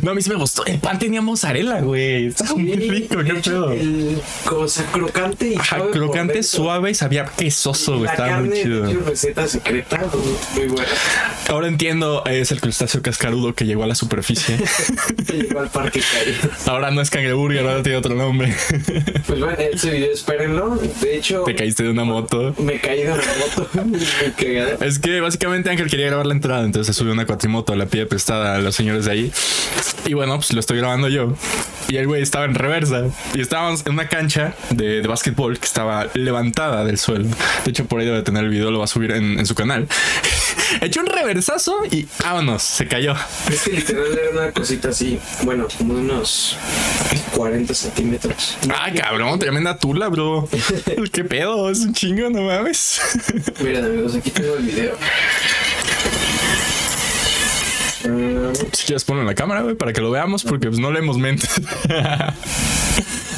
[0.04, 0.66] No, a mí sí me gustó.
[0.66, 2.28] El pan tenía mozzarella, güey.
[2.28, 3.72] Estaba muy rico, de qué pedo.
[3.72, 8.10] El cosa crocante y Ajá, suave crocante, suave y sabía quesoso, güey.
[8.10, 8.88] Estaba muy de chido.
[8.88, 10.92] hecho, receta secreta, muy, muy buena.
[11.50, 14.58] Ahora entiendo, es el crustáceo cascarudo que llegó a la superficie.
[15.34, 16.54] Llegó al parque caído.
[16.68, 18.54] Ahora no es cangreburger, ahora tiene otro nombre.
[19.28, 20.76] Pues bueno, ese video espérenlo.
[21.02, 22.54] De hecho, Te caíste de una moto.
[22.60, 23.70] me caí de una moto.
[24.86, 28.06] Es que básicamente Ángel quería grabar la entrada, entonces se subió una cuatrimoto, la pide
[28.06, 29.32] prestada a los señores de ahí.
[30.06, 31.34] Y bueno, pues lo estoy grabando yo.
[31.88, 33.04] Y el güey estaba en reversa.
[33.34, 37.28] Y estábamos en una cancha de, de básquetbol que estaba levantada del suelo.
[37.66, 39.56] De hecho, por ahí debe tener el video, lo va a subir en, en su
[39.56, 39.88] canal.
[40.82, 43.14] Echó un reversazo y vámonos, se cayó.
[43.52, 46.56] Es que literal era una cosita así, bueno, como de unos
[47.36, 48.58] 40 centímetros.
[48.70, 50.48] Ah, cabrón, tremenda tula, bro.
[51.12, 51.70] ¿Qué pedo?
[51.70, 53.02] Es un chingo, no mames.
[53.62, 54.96] Miren amigos, aquí tengo el video.
[58.06, 60.92] Mm, Si quieres ponlo en la cámara, güey, para que lo veamos, porque pues no
[60.92, 61.50] leemos mentes.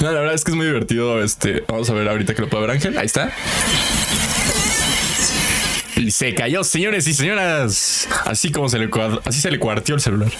[0.01, 1.23] no, la verdad es que es muy divertido.
[1.23, 2.97] Este, vamos a ver ahorita que lo puede ver Ángel.
[2.97, 3.31] Ahí está.
[6.12, 8.08] Se cayó, señores y señoras.
[8.25, 8.89] Así como se le
[9.25, 10.32] así se le cuartió el celular.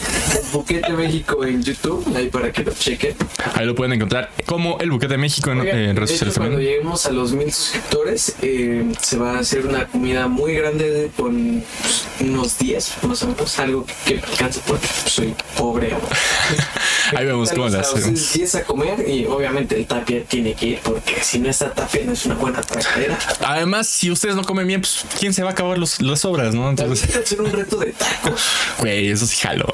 [0.52, 3.16] Buquete México en YouTube, ahí para que lo chequen.
[3.56, 6.36] Ahí lo pueden encontrar como el buquete de México en, Oigan, en de redes sociales
[6.38, 6.72] cuando también.
[6.74, 11.08] lleguemos a los mil suscriptores, eh, se va a hacer una comida muy grande de-
[11.10, 11.64] con
[12.20, 15.94] unos 10, más o menos, algo que me alcance porque soy pobre.
[17.16, 18.34] Ahí vemos cómo las hacemos.
[18.34, 22.02] 10 a comer y obviamente el tapia tiene que ir porque si no está tapia
[22.06, 23.18] no es una buena tragadera.
[23.42, 26.24] Además, si ustedes no comen bien, pues quién se se va a acabar los, las
[26.24, 26.70] obras, ¿no?
[26.70, 28.44] Entonces, hacer un reto de tacos.
[28.80, 29.66] güey, eso sí jalo.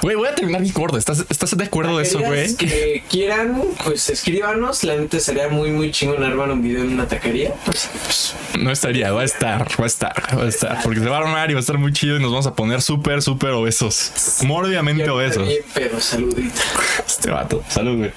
[0.00, 0.96] Güey, voy a terminar mi gordo.
[0.96, 2.56] ¿Estás, ¿Estás de acuerdo de eso, güey?
[2.56, 4.84] Que quieran, pues escríbanos.
[4.84, 7.52] La neta sería muy, muy chingón armar un video en una taquería.
[7.66, 10.82] Pues, pues, No estaría, va a estar, va a estar, va a estar.
[10.82, 12.54] Porque se va a armar y va a estar muy chido y nos vamos a
[12.54, 14.12] poner súper, súper obesos.
[14.44, 15.46] Mórbidamente ya obesos.
[15.46, 16.62] bien, pero saludito.
[17.06, 17.62] Este vato.
[17.68, 18.12] Salud, güey.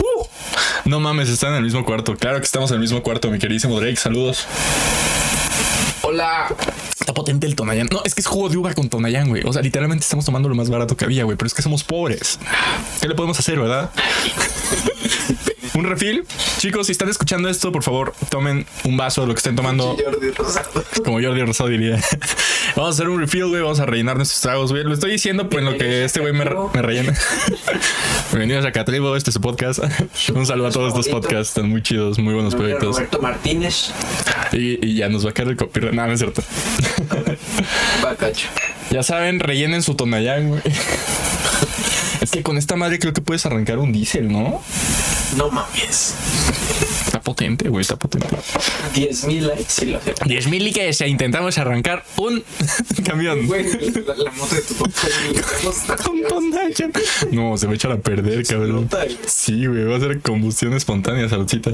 [0.00, 0.26] Uh.
[0.84, 2.16] No mames, están en el mismo cuarto.
[2.16, 3.94] Claro que estamos en el mismo cuarto, mi queridísimo Drake.
[3.94, 4.48] Saludos.
[6.08, 6.54] Hola.
[7.00, 7.88] Está potente el Tonayán.
[7.90, 9.42] No, es que es jugo de uva con Tonayán, güey.
[9.44, 11.36] O sea, literalmente estamos tomando lo más barato que había, güey.
[11.36, 12.38] Pero es que somos pobres.
[13.00, 13.90] ¿Qué le podemos hacer, verdad?
[15.74, 16.24] Un refil.
[16.58, 19.96] Chicos, si están escuchando esto, por favor, tomen un vaso de lo que estén tomando.
[20.02, 20.84] Jordi Rosado.
[21.04, 22.00] Como Jordi Rosado diría.
[22.74, 23.62] Vamos a hacer un refill, güey.
[23.62, 24.84] Vamos a rellenar nuestros tragos, güey.
[24.84, 27.16] Lo estoy diciendo, pues, en lo que este güey me, me rellena.
[28.30, 29.80] Bienvenidos a Catribo, este es su podcast.
[30.34, 32.96] Un saludo a todos estos podcasts, están muy chidos, muy buenos proyectos.
[32.96, 33.92] Roberto Martínez.
[34.52, 35.94] Y, y ya nos va a caer el copyright.
[35.94, 36.42] No, no es cierto.
[38.02, 38.48] Bacacho.
[38.90, 40.62] Ya saben, rellenen su tonayán, güey.
[42.36, 44.60] Que con esta madre creo que puedes arrancar un diésel, ¿no?
[45.38, 46.12] No mames.
[47.06, 48.28] Está potente, güey, está potente.
[48.92, 50.20] 10 mil likes y lo hacemos.
[50.26, 52.44] 10 mil que se intentamos arrancar un
[53.06, 53.46] camión.
[53.46, 53.64] Güey,
[54.06, 54.92] la, la moto de tu papá.
[57.32, 58.86] No, se va a echar a perder, cabrón.
[59.26, 61.70] Sí, güey, va a ser combustión espontánea, saludcita.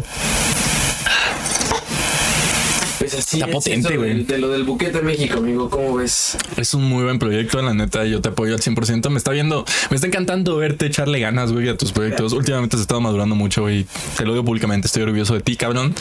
[3.19, 4.25] Así Está es potente, güey.
[4.25, 5.69] De, de lo del buquete de México, amigo.
[5.71, 6.37] ¿Cómo ves?
[6.57, 9.09] Es un muy buen proyecto, la neta, yo te apoyo al 100%.
[9.11, 12.33] Me está viendo, me está encantando verte echarle ganas, güey, a tus proyectos.
[12.33, 13.87] Últimamente has estado madurando mucho, güey.
[14.17, 15.95] Te lo digo públicamente, estoy orgulloso de ti, cabrón.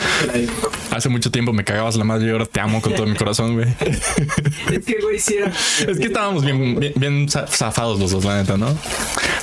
[0.91, 3.53] Hace mucho tiempo me cagabas la madre y ahora te amo con todo mi corazón,
[3.53, 3.67] güey.
[4.71, 5.51] Es que, güey, sí era.
[5.87, 8.75] Es que estábamos bien, bien, bien za- zafados los dos, la neta, ¿no?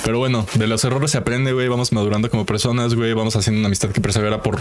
[0.04, 1.68] Pero bueno, de los errores se aprende, güey.
[1.68, 3.12] Vamos madurando como personas, güey.
[3.12, 4.60] Vamos haciendo una amistad que persevera por,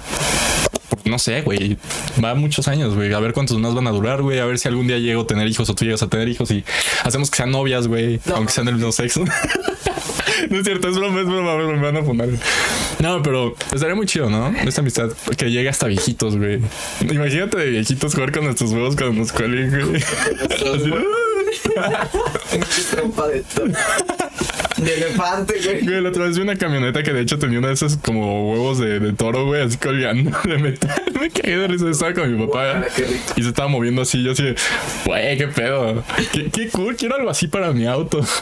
[1.10, 1.78] no sé, güey.
[2.24, 3.14] Va muchos años, güey.
[3.14, 4.40] A ver cuántos más van a durar, güey.
[4.40, 6.50] A ver si algún día llego a tener hijos o tú llegas a tener hijos
[6.52, 6.64] y
[7.04, 8.20] hacemos que sean novias, güey.
[8.26, 8.36] No.
[8.36, 9.24] aunque sean del mismo sexo.
[10.50, 12.30] no es cierto, es broma, es broma, me van a poner.
[13.00, 14.50] No, pero estaría muy chido, ¿no?
[14.50, 16.60] Esta amistad que llegue hasta viejitos, güey.
[17.02, 20.04] Imagínate de viejitos jugar con nuestros huevos cuando nos cuelguen, güey.
[24.78, 25.82] De elefante, güey.
[25.84, 28.52] Güey, la otra vez vi una camioneta que de hecho tenía una de esas como
[28.52, 31.04] huevos de, de toro, güey, así colgando de metal.
[31.20, 32.86] Me caí de risa, estaba con mi papá
[33.36, 34.24] y se estaba moviendo así.
[34.24, 34.56] Yo así, de,
[35.06, 36.04] güey, qué pedo.
[36.32, 38.22] Qué, qué cool, quiero algo así para mi auto.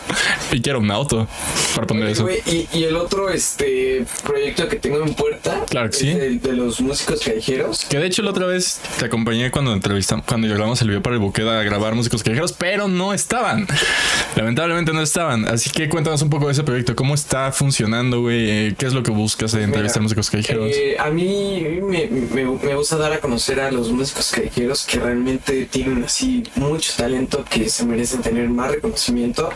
[0.51, 1.27] Y quiero un auto
[1.73, 2.23] para poner eso.
[2.23, 6.13] Güey, y, y el otro este proyecto que tengo en puerta Claro que sí.
[6.13, 7.85] de los músicos callejeros.
[7.85, 11.15] Que de hecho la otra vez te acompañé cuando entrevistamos, cuando grabamos el video para
[11.15, 13.67] el buqueda a grabar músicos callejeros, pero no estaban.
[14.35, 15.47] Lamentablemente no estaban.
[15.47, 16.95] Así que cuéntanos un poco de ese proyecto.
[16.95, 18.49] ¿Cómo está funcionando, güey?
[18.49, 20.71] Eh, ¿Qué es lo que buscas de entrevistar músicos callejeros?
[20.73, 24.99] Eh, a mí me, me- me gusta dar a conocer a los músicos callejeros que
[24.99, 29.49] realmente tienen así mucho talento que se merecen tener más reconocimiento.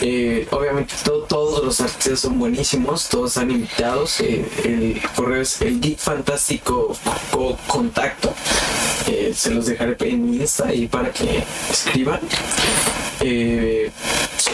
[0.00, 4.20] Eh, obviamente to- todos los artistas son buenísimos, todos están invitados.
[4.20, 6.96] eh, el correo es el Geek Fantástico
[7.30, 8.32] Co- Contacto.
[9.08, 12.20] Eh, se los dejaré en mi Insta ahí para que escriban.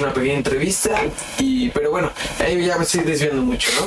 [0.00, 1.02] Una pequeña entrevista
[1.38, 3.86] y pero bueno ahí ya me estoy desviando mucho no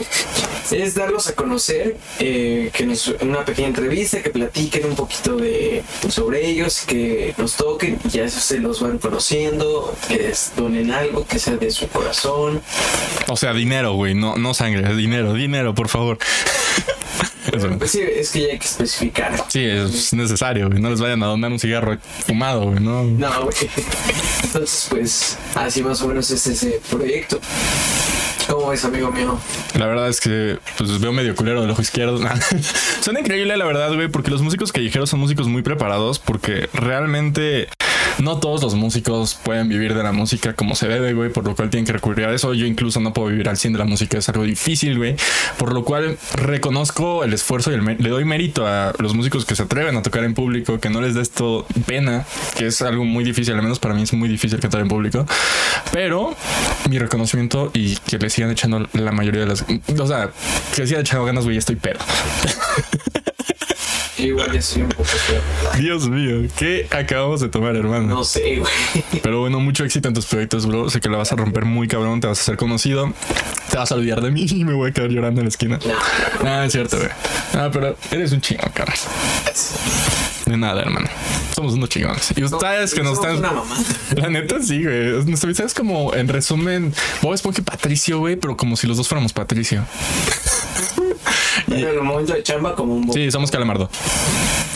[0.78, 5.84] es darlos a conocer eh, que nos una pequeña entrevista que platiquen un poquito de
[6.10, 10.92] sobre ellos que nos toquen y ya eso se los van conociendo que les donen
[10.92, 12.62] algo que sea de su corazón
[13.28, 16.18] O sea, dinero, güey, no, no sangre, dinero, dinero, por favor.
[17.54, 17.70] Eso.
[17.78, 20.82] pues sí es que ya hay que especificar Sí, es necesario, güey.
[20.82, 23.04] No les vayan a donar un cigarro fumado, güey, ¿no?
[23.04, 23.56] no güey.
[24.44, 27.40] entonces pues así más o menos es ese proyecto
[28.48, 29.40] ¿Cómo ves, amigo mío?
[29.78, 32.20] La verdad es que pues veo medio culero del ojo izquierdo.
[33.02, 37.70] Suena increíble, la verdad, güey, porque los músicos callejeros son músicos muy preparados, porque realmente
[38.20, 41.56] no todos los músicos pueden vivir de la música como se debe, güey, por lo
[41.56, 42.54] cual tienen que recurrir a eso.
[42.54, 45.16] Yo incluso no puedo vivir al 100 de la música, es algo difícil, güey,
[45.58, 49.56] por lo cual reconozco el esfuerzo y el le doy mérito a los músicos que
[49.56, 52.26] se atreven a tocar en público, que no les da esto pena,
[52.58, 55.26] que es algo muy difícil, al menos para mí es muy difícil cantar en público,
[55.92, 56.36] pero
[56.90, 59.66] mi reconocimiento y que le sigan echando la mayoría de las,
[60.00, 60.32] o sea,
[60.76, 62.00] que le sigan echando ganas, güey, estoy pedo.
[64.54, 65.42] Ya soy un poco feo.
[65.78, 68.08] Dios mío, ¿qué acabamos de tomar, hermano?
[68.08, 68.72] No sé, güey.
[69.22, 70.90] Pero bueno, mucho éxito en tus proyectos, bro.
[70.90, 73.12] Sé que la vas a romper muy cabrón, te vas a hacer conocido.
[73.70, 75.80] Te vas a olvidar de mí y me voy a quedar llorando en la esquina.
[75.86, 77.10] No, No, es cierto, güey.
[77.54, 78.96] No, pero eres un chingón, cabrón.
[80.46, 81.10] De nada, hermano.
[81.56, 82.34] Somos unos chingones.
[82.36, 83.38] Y ustedes que nos están.
[83.38, 83.78] una mamá.
[84.16, 85.22] La neta, sí, güey.
[85.66, 89.34] Es como, en resumen, Bob Esponja y Patricio, güey, pero como si los dos fuéramos
[89.34, 89.86] Patricio.
[91.76, 93.12] Pero en el momento de chamba, como un.
[93.12, 93.90] Sí, somos Calamardo.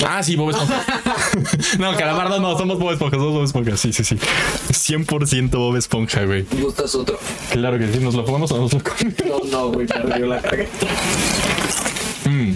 [0.06, 0.86] Ah, sí, Bob Esponja.
[1.80, 3.78] no, Calamardo no, somos Bob Esponja, somos Bob Esponja.
[3.78, 4.16] Sí, sí, sí.
[4.16, 6.46] 100% Bob Esponja, güey.
[6.62, 7.20] ¿Gustas otro?
[7.52, 9.14] Claro que sí, ¿nos lo jugamos o nos lo comemos?
[9.26, 10.66] No, no, güey, perdió la carga.
[12.26, 12.56] Mm.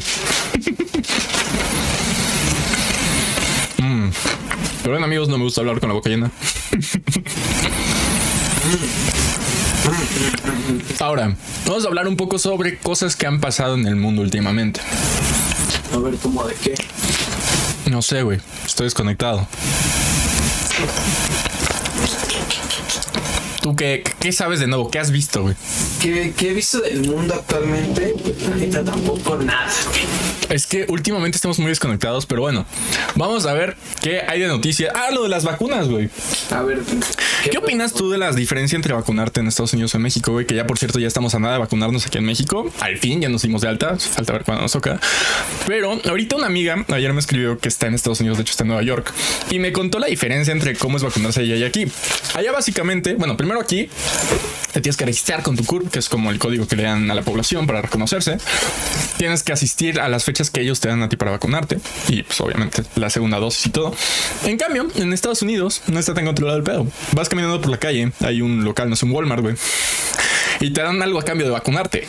[3.78, 4.12] Mm.
[4.82, 6.32] Pero bueno, amigos, no me gusta hablar con la boca llena.
[11.00, 14.82] Ahora, vamos a hablar un poco sobre cosas que han pasado en el mundo últimamente.
[15.94, 16.76] A ver, ¿cómo de qué?
[17.90, 18.40] No sé, güey.
[18.66, 19.48] Estoy desconectado.
[23.62, 24.90] ¿Tú qué, qué sabes de nuevo?
[24.90, 25.56] ¿Qué has visto, güey?
[26.02, 28.16] ¿Qué, qué he visto del mundo actualmente?
[28.24, 30.21] Pues ahorita tampoco nada, güey.
[30.52, 32.66] Es que últimamente estamos muy desconectados, pero bueno,
[33.16, 34.92] vamos a ver qué hay de noticia.
[34.94, 36.10] Ah, lo de las vacunas, güey.
[36.52, 36.80] A ver.
[37.50, 40.46] ¿Qué opinas tú de la diferencia entre vacunarte en Estados Unidos o en México, güey?
[40.46, 42.70] Que ya, por cierto, ya estamos a nada de vacunarnos aquí en México.
[42.82, 43.98] Al fin, ya nos dimos de alta.
[43.98, 45.00] Falta ver cuándo nos toca.
[45.68, 48.64] Pero ahorita una amiga ayer me escribió que está en Estados Unidos, de hecho está
[48.64, 49.14] en Nueva York,
[49.50, 51.86] y me contó la diferencia entre cómo es vacunarse allá y aquí.
[52.34, 53.90] Allá básicamente, bueno, primero aquí
[54.72, 57.10] te tienes que registrar con tu CURP, que es como el código que le dan
[57.12, 58.38] a la población para reconocerse.
[59.18, 61.80] Tienes que asistir a las fechas que ellos te dan a ti para vacunarte.
[62.08, 63.94] Y pues obviamente la segunda dosis y todo.
[64.46, 66.88] En cambio, en Estados Unidos no está tan controlado el pedo.
[67.14, 69.56] Vas caminando por la calle, hay un local, no sé, un Walmart, güey.
[70.60, 72.08] Y te dan algo a cambio de vacunarte.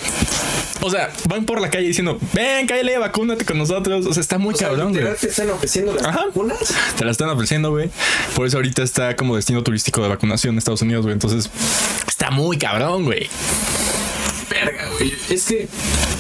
[0.83, 4.05] O sea, van por la calle diciendo, ven, cállale, vacúnate con nosotros.
[4.05, 4.97] O sea, está muy O sea, cabrón, güey.
[4.97, 6.27] literal te están ofreciendo las Ajá.
[6.27, 6.59] vacunas.
[6.99, 7.89] Te la están ofreciendo, güey.
[8.35, 11.15] Por eso ahorita está como destino turístico de vacunación en Estados Unidos, güey.
[11.15, 11.49] Entonces,
[12.09, 13.31] está muy cabrón, güey.
[14.53, 15.15] Verga, güey.
[15.31, 15.67] Es que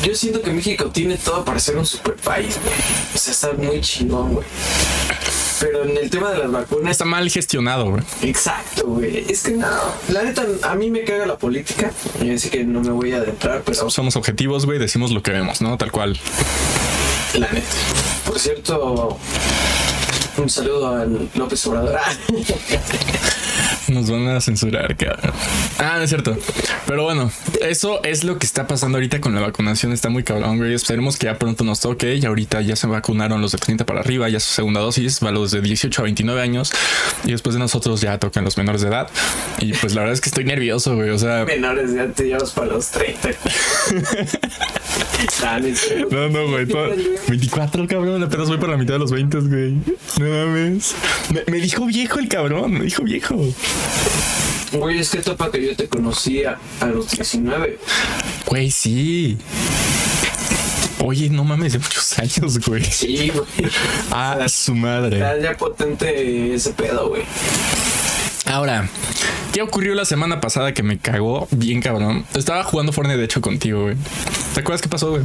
[0.03, 2.75] yo siento que México tiene todo para ser un super país, güey.
[3.15, 4.47] O sea, está muy chingón, güey.
[5.61, 6.91] Pero en el tema de las vacunas.
[6.91, 8.03] Está mal gestionado, güey.
[8.23, 9.27] Exacto, güey.
[9.31, 9.69] Es que no.
[10.09, 11.93] La neta, a mí me caga la política.
[12.21, 14.79] Y así que no me voy a adentrar, pero Somos objetivos, güey.
[14.79, 15.77] Decimos lo que vemos, ¿no?
[15.77, 16.19] Tal cual.
[17.35, 17.67] la neta.
[18.27, 19.19] Por cierto,
[20.39, 22.01] un saludo al López Obrador.
[23.89, 25.33] Nos van a censurar, cabrón.
[25.79, 26.37] Ah, no es cierto.
[26.93, 29.93] Pero bueno, eso es lo que está pasando ahorita con la vacunación.
[29.93, 30.75] Está muy cabrón, güey.
[30.75, 32.17] Esperemos que ya pronto nos toque.
[32.17, 35.31] Y ahorita ya se vacunaron los de 30 para arriba, ya su segunda dosis, va
[35.33, 36.71] los de 18 a 29 años.
[37.25, 39.09] Y después de nosotros ya tocan los menores de edad.
[39.59, 41.09] Y pues la verdad es que estoy nervioso, güey.
[41.09, 43.31] O sea, Menores ya te llevas para los 30.
[45.43, 45.59] Ah,
[46.11, 46.29] no.
[46.29, 46.67] No, güey.
[46.67, 46.91] to-
[47.29, 48.23] 24, cabrón.
[48.23, 49.73] Apenas voy por la mitad de los 20, güey.
[50.21, 50.95] No mames.
[51.31, 52.73] Me, me dijo viejo el cabrón.
[52.75, 53.35] Me dijo viejo.
[54.73, 57.79] Güey, es que topa que yo te conocía a los 19.
[58.47, 59.37] Güey, sí.
[61.05, 62.85] Oye, no mames, de muchos años, güey.
[62.85, 63.71] Sí, güey.
[64.11, 65.17] Ah, su madre.
[65.17, 67.23] Está ya potente ese pedo, güey.
[68.47, 68.89] Ahora,
[69.53, 72.25] ¿qué ocurrió la semana pasada que me cagó bien cabrón?
[72.35, 73.97] Estaba jugando Fortnite de hecho contigo, güey.
[74.55, 75.23] ¿Te acuerdas qué pasó, güey?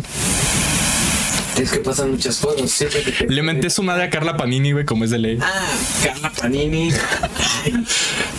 [1.60, 2.70] Es que pasan muchas cosas.
[2.70, 5.38] Siempre que te- Le menté su madre a Carla Panini, güey, como es de ley.
[5.42, 5.68] Ah,
[6.04, 6.92] Carla Panini.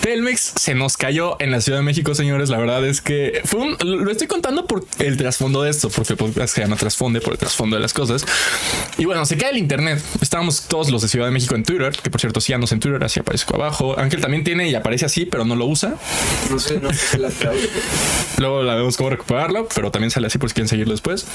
[0.01, 2.49] Telmex se nos cayó en la Ciudad de México, señores.
[2.49, 6.17] La verdad es que fue un, lo estoy contando por el trasfondo de esto, porque
[6.17, 8.25] podcast se llama trasfonde por el trasfondo de las cosas.
[8.97, 10.03] Y bueno, se cae el internet.
[10.21, 13.03] Estábamos todos los de Ciudad de México en Twitter, que por cierto, síganos en Twitter,
[13.05, 13.99] así aparezco abajo.
[13.99, 15.95] Ángel también tiene y aparece así, pero no lo usa.
[16.51, 17.31] No sé, no sé la.
[18.39, 21.27] Luego la vemos cómo recuperarlo, pero también sale así por si quieren seguirlo después.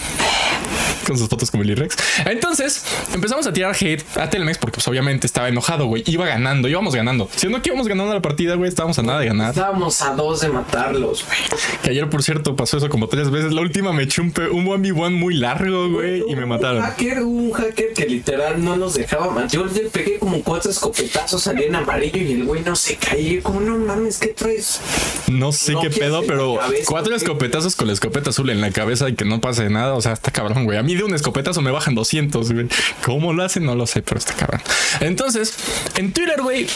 [1.06, 1.96] Con sus fotos como el Rex.
[2.26, 2.84] Entonces
[3.14, 6.04] empezamos a tirar hate a Telmex porque, pues, obviamente estaba enojado, güey.
[6.08, 7.30] Iba ganando, íbamos ganando.
[7.36, 9.50] Siendo que íbamos ganando la partida, güey, estábamos a nada de ganar.
[9.50, 11.38] Estábamos a dos de matarlos, güey.
[11.84, 13.54] Que ayer, por cierto, pasó eso como tres veces.
[13.54, 16.82] La última me eché un, un 1v1 muy largo, güey, y me Un mataron.
[16.82, 19.50] hacker, un hacker que literal no nos dejaba matar.
[19.52, 23.42] Yo le pegué como cuatro escopetazos, salí en amarillo y el güey no se caía.
[23.42, 24.80] Como no mames, ¿qué traes?
[25.28, 29.16] No sé qué pedo, pero cuatro escopetazos con la escopeta azul en la cabeza y
[29.16, 29.94] que no pase nada.
[29.94, 30.78] O sea, está cabrón, güey.
[30.78, 32.68] A mí de un escopetazo me bajan 200, güey.
[33.04, 33.66] ¿Cómo lo hacen?
[33.66, 34.62] No lo sé, pero está cabrón.
[35.00, 35.56] Entonces,
[35.98, 36.68] en Twitter, güey,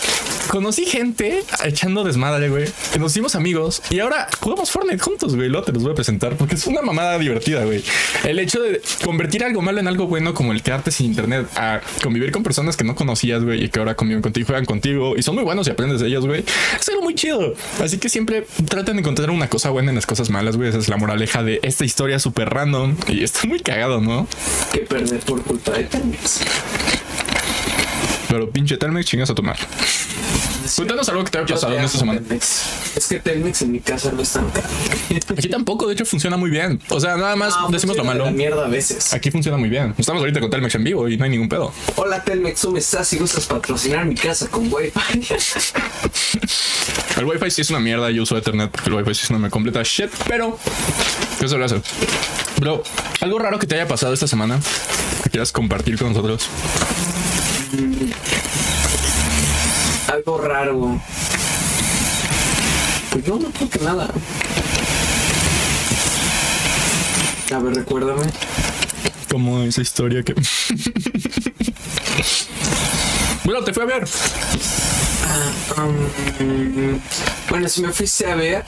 [0.48, 2.66] conocí gente echando desmadre, güey.
[2.92, 5.50] Que nos hicimos amigos y ahora jugamos Fortnite juntos, güey.
[5.50, 7.84] Luego te los voy a presentar porque es una mamada divertida, güey.
[8.24, 11.82] El hecho de convertir algo malo en algo bueno, como el quedarte sin internet, a
[12.02, 15.24] convivir con personas que no conocías, güey, y que ahora conviven contigo, juegan contigo y
[15.24, 16.44] son muy buenos y aprendes de ellos, güey.
[16.80, 17.54] Es algo muy chido.
[17.82, 20.70] Así que siempre traten de encontrar una cosa buena en las cosas malas, güey.
[20.70, 24.28] Esa es la moraleja de esta historia súper random y está muy cagado, ¿no?
[24.78, 26.42] Que perder por culpa de Telmex.
[28.30, 29.58] Pero pinche Telmex, chingas a tomar.
[30.78, 32.20] Cuéntanos algo que te haya pasado en esta semana.
[32.22, 32.62] Telmex.
[32.96, 34.68] Es que Telmex en mi casa no es tan caro.
[35.36, 36.80] Aquí tampoco, de hecho, funciona muy bien.
[36.90, 38.26] O sea, nada más No, decimos lo malo.
[38.26, 39.12] La mierda a veces.
[39.12, 39.96] Aquí funciona muy bien.
[39.98, 41.74] Estamos ahorita con Telmex en vivo y no hay ningún pedo.
[41.96, 43.08] Hola Telmex, ¿cómo estás?
[43.08, 45.28] Si gustas patrocinar mi casa con Wi-Fi.
[47.18, 48.12] El Wi-Fi sí es una mierda.
[48.12, 50.60] Yo uso Ethernet porque el Wi-Fi sí no me completa shit, pero
[51.40, 51.82] ¿qué se lo hace?
[52.60, 52.84] Bro,
[53.22, 54.60] Algo raro que te haya pasado esta semana
[55.24, 56.48] que quieras compartir con nosotros.
[60.08, 61.02] Algo raro.
[63.12, 64.10] Pues no, no creo que nada.
[67.54, 68.28] A ver, recuérdame.
[69.30, 70.34] Como esa historia que.
[73.44, 74.08] bueno, te fue a ver.
[75.78, 77.00] Um,
[77.50, 78.66] bueno, si me fuiste a ver,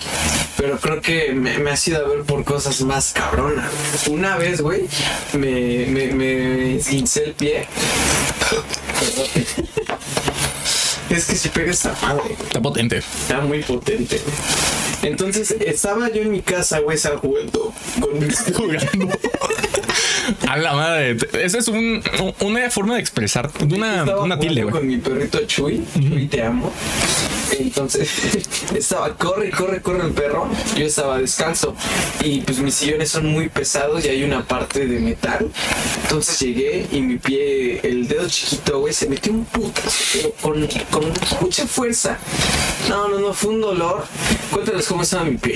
[0.58, 3.72] pero creo que me, me has ido a ver por cosas más cabronas.
[4.08, 4.88] Una vez, güey,
[5.34, 7.68] me, me, me el pie.
[11.10, 12.36] Es que si pega esta madre.
[12.42, 12.98] Está potente.
[12.98, 14.22] Está muy potente.
[15.02, 19.18] Entonces estaba yo en mi casa, güey, jugando con mis Jugando.
[20.48, 21.18] A la madre.
[21.42, 22.04] Esa es un,
[22.42, 23.50] una forma de expresar.
[23.62, 24.74] Una, una tilde, güey.
[24.74, 25.84] con mi perrito Chuy.
[25.94, 26.72] Chuy, te amo.
[27.60, 28.10] Entonces
[28.76, 30.48] estaba, corre, corre, corre el perro.
[30.78, 31.76] Yo estaba descanso.
[32.24, 35.50] Y pues mis sillones son muy pesados y hay una parte de metal.
[36.04, 41.04] Entonces llegué y mi pie, el dedo chiquito, güey, se metió un putazo, con, con
[41.42, 42.18] mucha fuerza.
[42.88, 44.06] No, no, no, fue un dolor.
[44.52, 45.56] Cuéntales cómo estaba mi pie.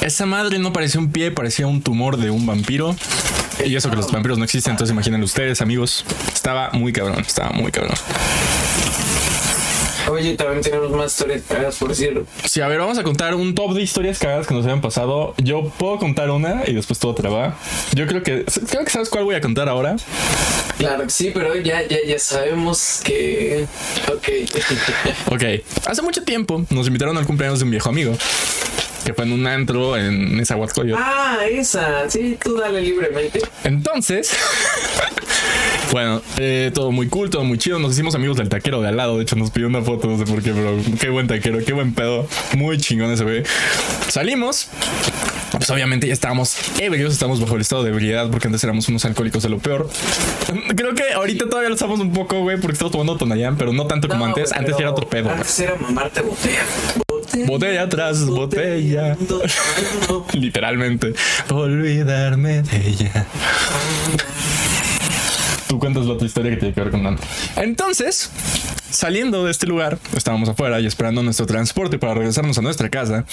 [0.00, 2.94] Esa madre no parecía un pie, parecía un tumor de un vampiro.
[3.64, 6.04] Y eso que los vampiros no existen, entonces imaginen ustedes, amigos.
[6.32, 7.96] Estaba muy cabrón, estaba muy cabrón.
[10.10, 12.26] Oye, también tenemos más historias cagadas por decirlo.
[12.44, 15.34] Sí, a ver, vamos a contar un top de historias cagadas que nos hayan pasado.
[15.38, 17.56] Yo puedo contar una y después todo va.
[17.94, 19.96] Yo creo que creo que sabes cuál voy a contar ahora.
[20.78, 23.66] Claro que sí, pero ya, ya, ya sabemos que.
[24.12, 24.28] Ok.
[25.32, 25.42] Ok,
[25.86, 28.16] hace mucho tiempo nos invitaron al cumpleaños de un viejo amigo
[29.06, 31.00] que fue en un antro en Nezahualcóyotl.
[31.00, 32.10] ah, esa.
[32.10, 33.40] Sí, tú dale libremente.
[33.62, 34.36] Entonces,
[35.92, 37.78] bueno, eh, todo muy cool, todo muy chido.
[37.78, 39.16] Nos hicimos amigos del taquero de al lado.
[39.16, 41.72] De hecho, nos pidió una foto, no sé por qué, pero qué buen taquero, qué
[41.72, 42.26] buen pedo.
[42.56, 43.44] Muy chingón ese güey.
[44.08, 44.68] Salimos.
[45.52, 49.04] Pues obviamente ya estábamos ebrios, estamos bajo el estado de ebriedad porque antes éramos unos
[49.04, 49.88] alcohólicos de lo peor.
[50.76, 53.86] Creo que ahorita todavía lo estamos un poco, güey, porque estamos tomando Tonayán, pero no
[53.86, 54.52] tanto como antes.
[54.52, 55.30] Antes era otro pedo.
[55.30, 56.62] Antes era mamarte botella.
[57.46, 59.16] Botella tras botella.
[60.32, 61.14] Literalmente.
[61.50, 63.26] Olvidarme de ella.
[65.68, 67.22] Tú cuentas la otra historia que tiene que ver con Dante.
[67.56, 68.30] Entonces,
[68.90, 73.24] saliendo de este lugar, estábamos afuera y esperando nuestro transporte para regresarnos a nuestra casa.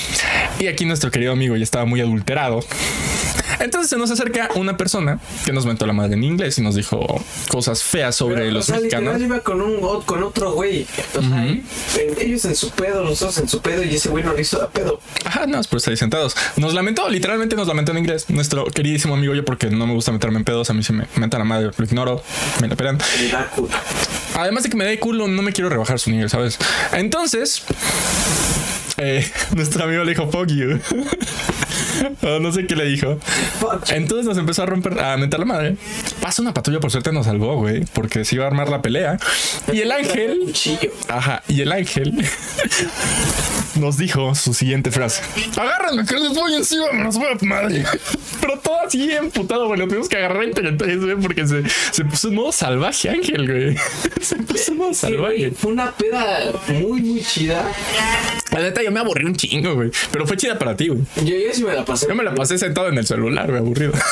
[0.59, 2.61] Y aquí nuestro querido amigo ya estaba muy adulterado.
[3.59, 6.75] Entonces se nos acerca una persona que nos mentó la madre en inglés y nos
[6.75, 9.19] dijo cosas feas sobre Pero, los o sea, mexicanos.
[9.21, 10.85] iba con, un, con otro güey.
[11.17, 11.63] O sea, en-
[12.19, 14.61] ellos en su pedo, los dos en su pedo, y ese güey no le hizo
[14.61, 14.99] a pedo.
[15.25, 16.35] Ajá, no, es por estar ahí sentados.
[16.57, 18.25] Nos lamentó, literalmente nos lamentó en inglés.
[18.29, 21.07] Nuestro queridísimo amigo, yo porque no me gusta meterme en pedos, a mí se me
[21.15, 22.23] menta la madre, lo ignoro,
[22.61, 22.97] me la pelan.
[23.19, 23.69] Me da culo.
[24.35, 26.57] Además de que me da culo, no me quiero rebajar su nivel, ¿sabes?
[26.93, 27.63] Entonces,
[28.97, 29.25] eh,
[29.55, 30.79] nuestro amigo le dijo, fuck you.
[32.23, 33.19] O no sé qué le dijo.
[33.89, 35.75] Entonces nos empezó a romper, a mentar la madre.
[36.21, 39.19] Pasa una patrulla, por suerte nos salvó, güey, porque se iba a armar la pelea.
[39.71, 40.53] Y el ángel,
[41.07, 42.13] ajá, y el ángel
[43.79, 45.21] nos dijo su siguiente frase:
[45.57, 47.83] Agárrenme, que les voy encima, me los voy a madre.
[48.41, 52.05] Pero todo así emputado, güey, lo tuvimos que agarrar entre tres, güey, porque se, se
[52.05, 53.77] puso en modo salvaje, ángel, güey.
[54.21, 55.51] Se puso en modo Sí, güey, salvaje.
[55.51, 57.63] fue una peda muy, muy chida.
[58.51, 59.91] La neta, yo me aburrí un chingo, güey.
[60.11, 61.01] Pero fue chida para ti, güey.
[61.17, 62.07] Yo, yo sí me la pasé.
[62.07, 63.93] Yo me la pasé sentado en el celular, güey, aburrido.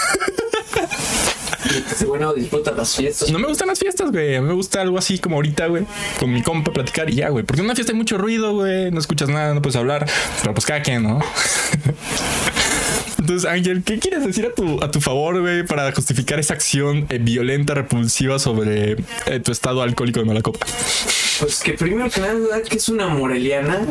[2.36, 3.32] Disfruta las fiestas.
[3.32, 4.40] No me gustan las fiestas, güey.
[4.42, 5.86] Me gusta algo así como ahorita, güey.
[6.20, 7.44] Con mi compa platicar y ya, güey.
[7.44, 8.92] Porque una fiesta hay mucho ruido, güey.
[8.92, 10.08] No escuchas nada, no puedes hablar.
[10.42, 11.20] Pero pues cada quien, ¿no?
[13.20, 17.06] Entonces, Ángel, ¿qué quieres decir a tu, a tu favor, güey, para justificar esa acción
[17.10, 20.66] eh, violenta, repulsiva sobre eh, tu estado alcohólico de mala copa?
[21.42, 23.82] Pues que primero que nada, ¿verdad que es una moreliana?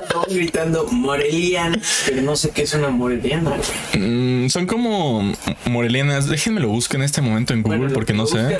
[0.00, 3.56] Están gritando moreliana, pero no sé qué es una moreliana.
[3.98, 5.32] Mm, son como
[5.64, 6.28] morelianas.
[6.28, 8.56] Déjenme lo busco en este momento en Google Bueno, porque no sé.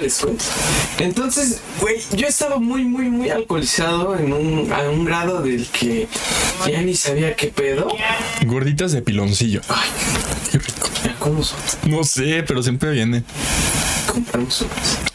[0.98, 6.08] Entonces, güey, yo estaba muy, muy, muy alcoholizado en un, a un grado del que
[6.66, 7.86] ya ni sabía qué pedo.
[8.44, 9.60] Gorditas de piloncillo.
[9.68, 9.88] Ay,
[10.50, 10.88] Qué rico.
[11.20, 11.58] ¿cómo son?
[11.84, 13.22] No sé, pero siempre viene.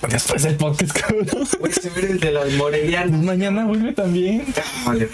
[0.09, 1.27] Después del podcast, cabrón.
[1.59, 3.21] Voy a ver el de las morelianas.
[3.21, 4.45] Mañana vuelve también.
[4.85, 5.09] Vale,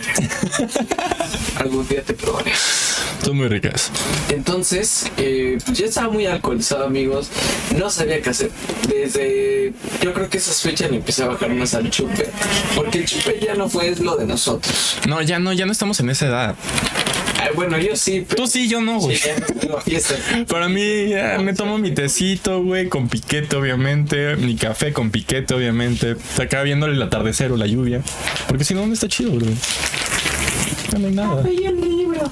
[1.60, 2.52] algún día te probaré.
[3.24, 3.92] Son muy ricas.
[4.30, 7.30] Entonces, eh, pues ya estaba muy alcoholizado, amigos.
[7.78, 8.52] No sabía qué hacer.
[8.88, 12.30] Desde, yo creo que esas fechas le empecé a bajar más al chupe.
[12.76, 14.98] Porque el chupe ya no fue lo de nosotros.
[15.08, 16.56] No, ya no, ya no estamos en esa edad.
[17.46, 19.18] Ah, bueno, yo sí, pero Tú sí, yo no, güey.
[19.18, 20.16] sí, ya no tengo fiesta.
[20.48, 24.36] Para mí, ya me tomo mi tecito, güey, con piquete, obviamente.
[24.36, 26.16] Mi café con piquete, obviamente.
[26.42, 28.02] Acá viéndole el atardecer o la lluvia.
[28.48, 29.46] Porque si no, no está chido, güey.
[31.00, 31.44] No hay nada.
[31.46, 32.32] Ay, el libro.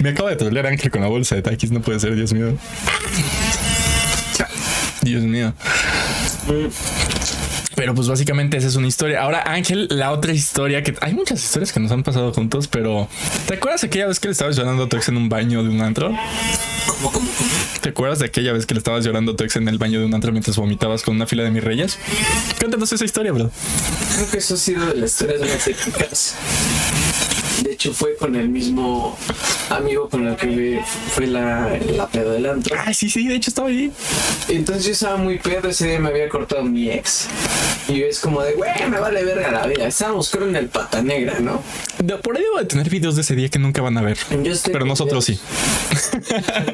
[0.00, 2.56] Me acaba de trolear Ángel con la bolsa de taquis, no puede ser, Dios mío.
[5.02, 5.52] Dios mío.
[7.74, 9.22] Pero pues básicamente esa es una historia.
[9.22, 13.08] Ahora, Ángel, la otra historia que hay muchas historias que nos han pasado juntos, pero
[13.46, 15.70] ¿te acuerdas aquella vez que le estabas llorando a tu ex en un baño de
[15.70, 16.08] un antro?
[16.86, 17.50] ¿Cómo, cómo, cómo?
[17.80, 20.00] ¿Te acuerdas de aquella vez que le estabas llorando a tu ex en el baño
[20.00, 21.98] de un antro mientras vomitabas con una fila de mis reyes?
[22.58, 23.50] Cuéntanos esa historia, bro.
[24.14, 26.34] Creo que eso ha sido de las historias más épicas.
[27.62, 29.16] De hecho, fue con el mismo
[29.70, 30.80] amigo con el que
[31.14, 32.76] fue la, la pedo del antro.
[32.84, 33.92] Ay, sí, sí, de hecho estaba ahí.
[34.48, 37.28] Entonces yo estaba muy pedo, ese día me había cortado mi ex.
[37.88, 39.86] Y es como de, güey, me vale verga la vida.
[39.86, 41.62] Estábamos creo en el Pata Negra, ¿no?
[41.98, 44.16] De- por ahí debo de tener videos de ese día que nunca van a ver.
[44.72, 45.38] Pero nosotros sí.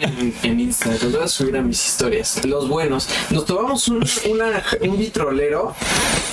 [0.00, 2.44] En, en Instagram, los voy a subir a mis historias.
[2.44, 3.08] Los buenos.
[3.30, 5.74] Nos tomamos un, una, un vitrolero.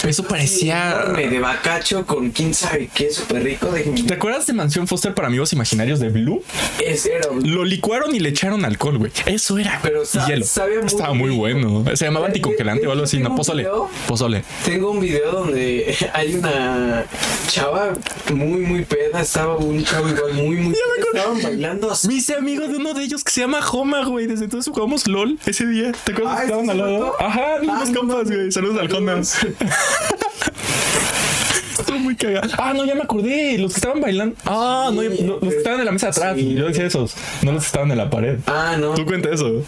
[0.05, 1.03] Eso parecía.
[1.15, 3.67] de bacacho con quién sabe qué, súper rico.
[3.71, 6.43] De, ¿Te acuerdas de Mansión Foster para amigos imaginarios de Blue?
[6.85, 9.11] ese era un Lo licuaron y le echaron alcohol, güey.
[9.25, 9.79] Eso era.
[9.81, 10.45] Pero sa- hielo.
[10.45, 11.39] sabía muy Estaba muy rico.
[11.39, 11.85] bueno.
[11.95, 13.17] Se llamaba De- anticongelante o algo así.
[13.17, 13.63] tengo No, un pozole.
[13.63, 13.89] video.
[14.07, 14.43] Pozole.
[14.65, 17.05] Tengo un video donde hay una
[17.49, 17.93] chava
[18.33, 19.21] muy, muy peda.
[19.21, 20.83] Estaba un chavo igual muy, muy peda.
[21.21, 22.07] Estaban bailando así.
[22.07, 24.27] Me hice amigo de uno de ellos que se llama Homa, güey.
[24.27, 25.91] Desde entonces jugamos LOL ese día.
[26.03, 26.99] ¿Te acuerdas Ah, que estaban ¿sí al se lado?
[26.99, 27.15] mató?
[27.23, 28.31] Ajá, Ah, no compas, mames.
[28.37, 28.51] güey.
[28.51, 29.07] Saludos al Honda.
[31.87, 32.49] Estuvo muy cagado.
[32.57, 33.57] Ah, no, ya me acordé.
[33.57, 34.35] Los que estaban bailando.
[34.45, 36.35] Ah, no, los que estaban en la mesa de atrás.
[36.35, 36.53] sí.
[36.53, 37.15] Yo decía esos.
[37.43, 38.39] No los que estaban en la pared.
[38.45, 38.93] Ah, no.
[38.93, 39.63] Tú cuenta eso.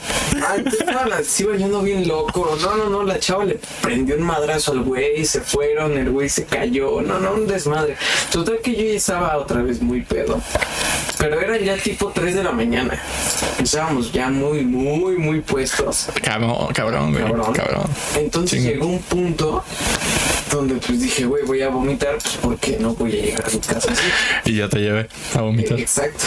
[0.45, 2.57] Ah, entonces estaban así bailando bien loco.
[2.61, 3.03] No, no, no.
[3.03, 5.23] La chava le prendió un madrazo al güey.
[5.23, 5.97] Se fueron.
[5.97, 7.01] El güey se cayó.
[7.01, 7.95] No, no, un desmadre.
[8.33, 10.41] Total que yo ya estaba otra vez muy pedo.
[11.19, 13.01] Pero eran ya tipo 3 de la mañana.
[13.63, 16.07] Estábamos ya muy, muy, muy puestos.
[16.21, 17.23] Cabrón, cabrón, güey.
[17.23, 17.53] Cabrón.
[17.53, 17.83] Cabrón.
[18.17, 19.63] Entonces llegó un punto
[20.49, 23.59] donde pues dije, güey, voy a vomitar pues, porque no voy a llegar a mi
[23.59, 24.03] casa así.
[24.45, 25.79] Y ya te llevé a vomitar.
[25.79, 26.25] Exacto.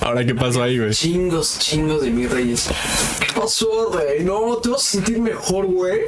[0.00, 0.90] Ahora, ¿qué pasó ahí, güey?
[0.92, 2.68] Chingos, chingos de mis reyes.
[3.20, 4.22] ¿Qué pasó, güey?
[4.24, 6.00] No, te vas a sentir mejor, güey.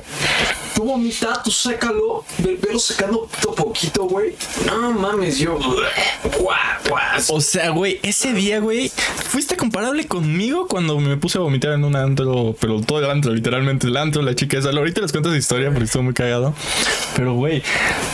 [0.75, 2.25] Tú vomita, tú sácalo.
[2.39, 4.35] Ve- Velo sacando poquito a poquito, güey.
[4.67, 5.59] No mames, yo.
[7.29, 11.85] O sea, güey, ese día, güey, fuiste comparable conmigo cuando me puse a vomitar en
[11.85, 14.71] un antro, pero todo el antro, literalmente el antro, la chica esa.
[14.71, 16.55] Ahorita les cuento esa historia porque estuvo muy cagado.
[17.17, 17.63] Pero, güey,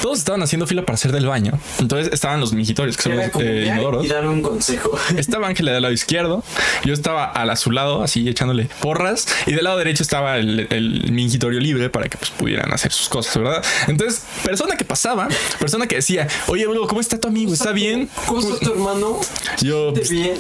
[0.03, 1.53] todos estaban haciendo fila para hacer del baño.
[1.79, 4.05] Entonces estaban los mijitorios, que son los eh, inodoros.
[4.05, 4.99] y darme un consejo.
[5.17, 6.43] Estaba Ángela del lado izquierdo,
[6.85, 10.67] yo estaba al a su lado, así echándole porras, y del lado derecho estaba el,
[10.71, 13.65] el mingitorio libre para que pues, pudieran hacer sus cosas, ¿verdad?
[13.89, 17.53] Entonces, persona que pasaba, persona que decía, oye, bro, ¿cómo está tu amigo?
[17.53, 18.09] ¿Está bien?
[18.27, 19.21] ¿Cómo está tu hermano?
[19.63, 20.35] Yo, ¿Te pues, bien?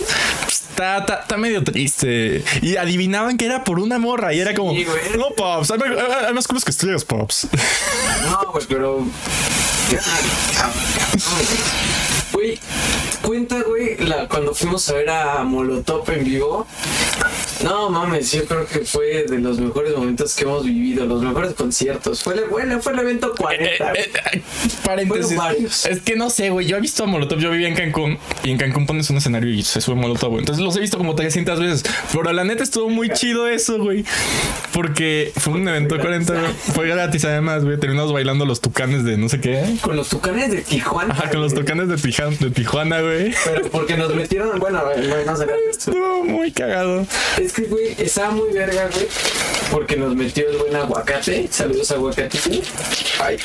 [0.48, 2.44] está, está, está medio triste.
[2.62, 4.86] Y adivinaban que era por una morra, y era como, güey.
[5.16, 7.48] no, Pops, hay, hay- hay más culos que estrellas, Pops.
[8.30, 9.04] No, güey, pero.
[14.28, 16.66] Cuando fuimos a ver a Molotov en vivo.
[17.64, 21.54] No mames, yo creo que fue de los mejores momentos que hemos vivido, los mejores
[21.54, 22.22] conciertos.
[22.22, 23.92] Fue, el- bueno, fue el evento 40.
[23.92, 24.42] Eh, eh, eh,
[24.84, 25.86] paréntesis.
[25.86, 26.66] Es que no sé, güey.
[26.66, 27.38] Yo he visto a Molotov.
[27.38, 30.30] Yo vivía en Cancún y en Cancún pones un escenario y se sube Molotov.
[30.30, 30.40] güey.
[30.40, 31.84] Entonces los he visto como 300 veces.
[32.12, 34.04] Pero la neta estuvo muy chido eso, güey.
[34.72, 36.32] Porque fue un evento 40.
[36.34, 36.52] güey.
[36.74, 37.78] Fue gratis además, güey.
[37.78, 39.76] Terminamos bailando los tucanes de no sé qué.
[39.80, 41.14] Con los tucanes de Tijuana.
[41.14, 43.34] Ajá, con los tucanes de, Tijuana, de Tijuana, güey.
[43.44, 45.32] Pero porque nos metieron, bueno, no,
[45.70, 45.90] esto.
[45.90, 47.06] Estuvo muy cagado.
[47.40, 49.06] Es que, güey, estaba muy verga, güey.
[49.70, 51.48] Porque nos metió el buen aguacate.
[51.50, 52.38] Saludos, aguacate.
[53.22, 53.36] Ay.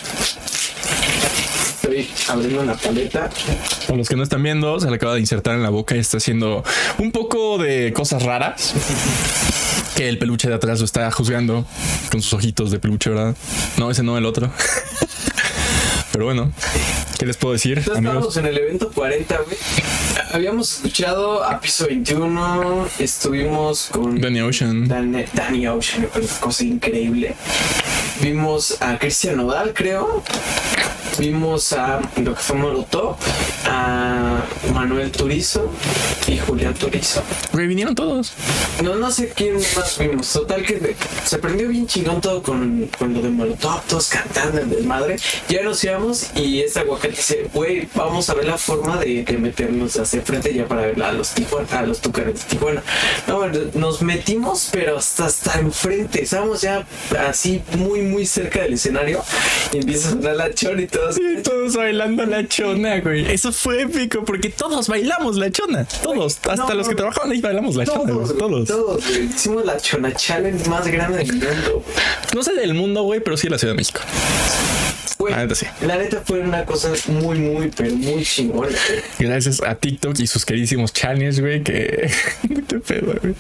[1.76, 3.30] Estoy abriendo una paleta.
[3.88, 6.00] Para los que no están viendo, se le acaba de insertar en la boca y
[6.00, 6.64] está haciendo
[7.00, 8.74] un poco de cosas raras.
[9.96, 11.66] Que el peluche de atrás lo está juzgando
[12.12, 13.36] con sus ojitos de peluche, ¿verdad?
[13.78, 14.52] No, ese no, el otro.
[16.12, 16.52] Pero bueno,
[17.22, 18.16] ¿qué les puedo decir, Entonces amigos?
[18.36, 19.58] estábamos en el evento 40, güey.
[20.34, 22.88] Habíamos escuchado a Piso 21.
[22.98, 24.88] Estuvimos con Danny Ocean.
[24.88, 26.08] Dan- Danny Ocean,
[26.40, 27.36] cosa increíble.
[28.22, 30.24] Vimos a Cristian Nodal, creo.
[31.20, 33.18] Vimos a lo que fue Molotov,
[33.70, 34.11] a
[34.74, 35.72] Manuel Turizo
[36.28, 37.22] y Julián Turizo.
[37.54, 38.34] Güey, vinieron todos.
[38.84, 40.32] No, no sé quién más vimos.
[40.32, 40.96] Total que
[41.26, 45.18] se prendió bien chingón todo con, con lo de Molotov, todos cantando en desmadre.
[45.50, 49.38] Ya nos íbamos y esta aguacate dice, güey, vamos a ver la forma de, de
[49.38, 52.84] meternos hacia frente ya para ver a los Tijuana, a los Tucanes de Tijuana.
[53.28, 56.24] No, bueno, nos metimos, pero hasta, hasta enfrente.
[56.24, 56.86] Estábamos ya
[57.28, 59.24] así muy, muy cerca del escenario
[59.74, 61.16] y empieza a sonar la chor y todos.
[61.16, 63.32] Sí, todos bailando la chona, güey.
[63.32, 65.86] Eso fue épico porque todos bailamos la chona.
[66.04, 66.38] Todos.
[66.38, 68.38] Hasta no, los que trabajaban ahí bailamos la chona, güey.
[68.38, 69.08] Todos, Todos.
[69.08, 69.26] güey.
[69.26, 71.84] Hicimos la chona challenge más grande del mundo.
[72.36, 74.02] No sé del mundo, güey, pero sí de la Ciudad de México.
[75.28, 75.66] La neta sí.
[75.82, 78.78] La neta fue una cosa muy, muy, pero muy chingona.
[79.18, 82.12] Gracias a TikTok y sus queridísimos channels, güey, que...
[82.68, 83.34] Qué pedo, güey.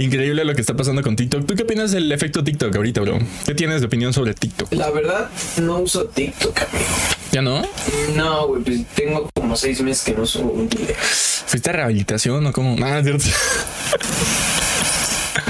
[0.00, 1.46] Increíble lo que está pasando con TikTok.
[1.46, 3.18] ¿Tú qué opinas del efecto TikTok ahorita, bro?
[3.46, 4.72] ¿Qué tienes de opinión sobre TikTok?
[4.72, 7.23] La verdad, no uso TikTok, amigo.
[7.34, 7.62] ¿Ya no?
[8.14, 10.94] No, güey, pues tengo como seis meses que no subo un video.
[10.94, 12.76] ¿Fuiste a rehabilitación o cómo?
[12.80, 13.24] Ah, es cierto.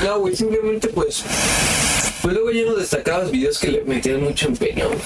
[0.03, 1.22] No, güey, simplemente pues.
[2.22, 4.87] Pues luego ya no destacabas videos que le metían mucho empeño.
[4.87, 4.99] güey.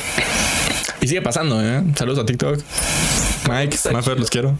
[1.00, 1.82] Y sigue pasando, ¿eh?
[1.96, 2.60] Saludos a TikTok.
[3.48, 4.56] Mike, Maffer, los quiero.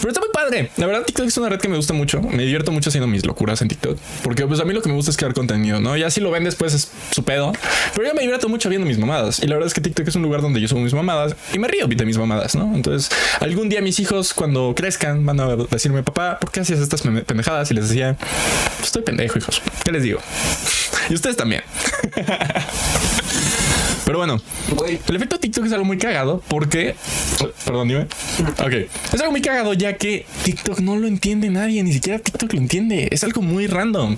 [0.00, 0.70] Pero está muy padre.
[0.76, 2.20] La verdad, TikTok es una red que me gusta mucho.
[2.22, 3.98] Me divierto mucho haciendo mis locuras en TikTok.
[4.22, 5.96] Porque pues a mí lo que me gusta es crear contenido, ¿no?
[5.96, 7.52] Ya si lo ven después es su pedo.
[7.94, 9.40] Pero yo me divierto mucho viendo mis mamadas.
[9.40, 11.58] Y la verdad es que TikTok es un lugar donde yo subo mis mamadas y
[11.58, 12.74] me río de mis mamadas, ¿no?
[12.74, 17.04] Entonces, algún día mis hijos, cuando crezcan, van a decirme, papá, ¿por qué hacías estas
[17.04, 17.70] pende- pendejadas?
[17.70, 18.16] Y les decía,
[18.76, 19.60] "Pues, estoy pendejo, hijos.
[19.84, 20.20] ¿Qué les digo?
[21.10, 21.62] Y ustedes también.
[24.08, 24.40] Pero bueno,
[25.06, 26.94] el efecto TikTok es algo muy cagado porque.
[27.66, 28.06] Perdón, dime.
[28.58, 28.72] Ok.
[29.12, 32.58] Es algo muy cagado ya que TikTok no lo entiende nadie, ni siquiera TikTok lo
[32.58, 33.08] entiende.
[33.10, 34.16] Es algo muy random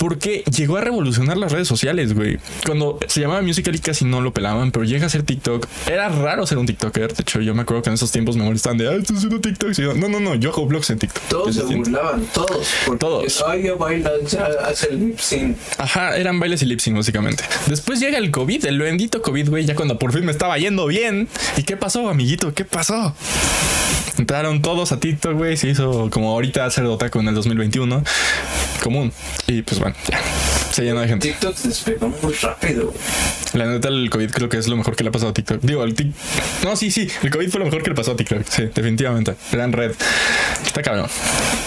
[0.00, 2.38] porque llegó a revolucionar las redes sociales, güey.
[2.64, 5.66] Cuando se llamaba Musical.ly casi no lo pelaban, pero llega a ser TikTok.
[5.86, 7.14] Era raro ser un TikToker.
[7.14, 9.42] De hecho, yo me acuerdo que en esos tiempos me molestaban de, ah, estás haciendo
[9.42, 9.78] TikTok.
[9.78, 11.22] Y yo, no, no, no, yo hago vlogs en TikTok.
[11.28, 12.66] todos se burlaban, todos.
[12.98, 13.44] Todos.
[13.46, 15.58] Ay, ya bailan, ya hace el lip sync.
[15.76, 17.44] Ajá, eran bailes y lip sync básicamente.
[17.66, 20.86] Después llega el COVID, el bendito COVID, güey, ya cuando por fin me estaba yendo
[20.86, 21.28] bien.
[21.58, 22.54] ¿Y qué pasó, amiguito?
[22.54, 23.14] ¿Qué pasó?
[24.20, 28.04] Entraron todos a TikTok, güey, se hizo como ahorita hacer otaku en el 2021,
[28.82, 29.14] común.
[29.46, 30.20] Y pues bueno, ya,
[30.70, 31.28] se llenó de gente.
[31.28, 32.92] TikTok despegó muy rápido.
[33.54, 35.60] La neta, el COVID creo que es lo mejor que le ha pasado a TikTok.
[35.62, 36.12] Digo, el Tik...
[36.64, 38.42] No, sí, sí, el COVID fue lo mejor que le pasó a TikTok.
[38.48, 39.34] Sí, definitivamente.
[39.50, 39.92] Gran red.
[40.64, 41.08] Está cabrón.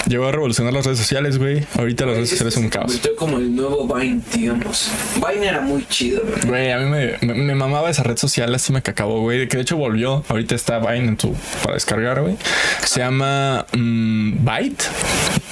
[0.08, 1.66] Llegó a revolucionar las redes sociales, güey.
[1.78, 2.86] Ahorita las redes sociales son un Se caos.
[2.86, 4.89] convirtió como el nuevo Vine, digamos.
[5.16, 6.45] Vine era muy chido, güey.
[6.47, 9.47] Güey, a mí me, me, me mamaba esa red social, lástima que acabó, güey.
[9.47, 10.24] Que de hecho volvió.
[10.30, 12.38] Ahorita está Vine en tu, para descargar, güey.
[12.86, 14.84] Se llama mm, Byte.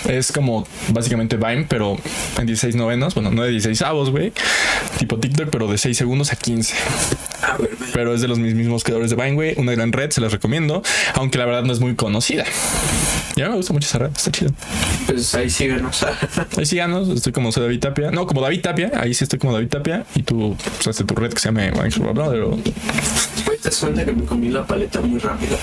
[0.08, 1.97] Es como básicamente Vine, pero
[2.38, 3.14] en 16 novenos.
[3.16, 4.32] Bueno, no de 16 avos, güey.
[5.00, 6.74] Tipo TikTok, pero de 6 segundos a 15.
[7.44, 7.92] A ver, güey.
[7.94, 9.54] Pero es de los mis- mismos creadores de Vine, güey.
[9.58, 10.84] Una gran red, se las recomiendo.
[11.16, 12.46] Aunque la verdad no es muy conocida.
[13.36, 14.52] Ya me gusta mucho esa red, está chido.
[15.08, 16.06] pues ahí síganos.
[16.58, 18.12] Ahí síganos, estoy como soy David Tapia.
[18.12, 20.06] No, como David Tapia, ahí sí estoy como David Tapia.
[20.16, 22.44] Y tú usaste tu red que se llama Vine Brother.
[23.64, 25.58] das cuenta que me comí la paleta muy rápido.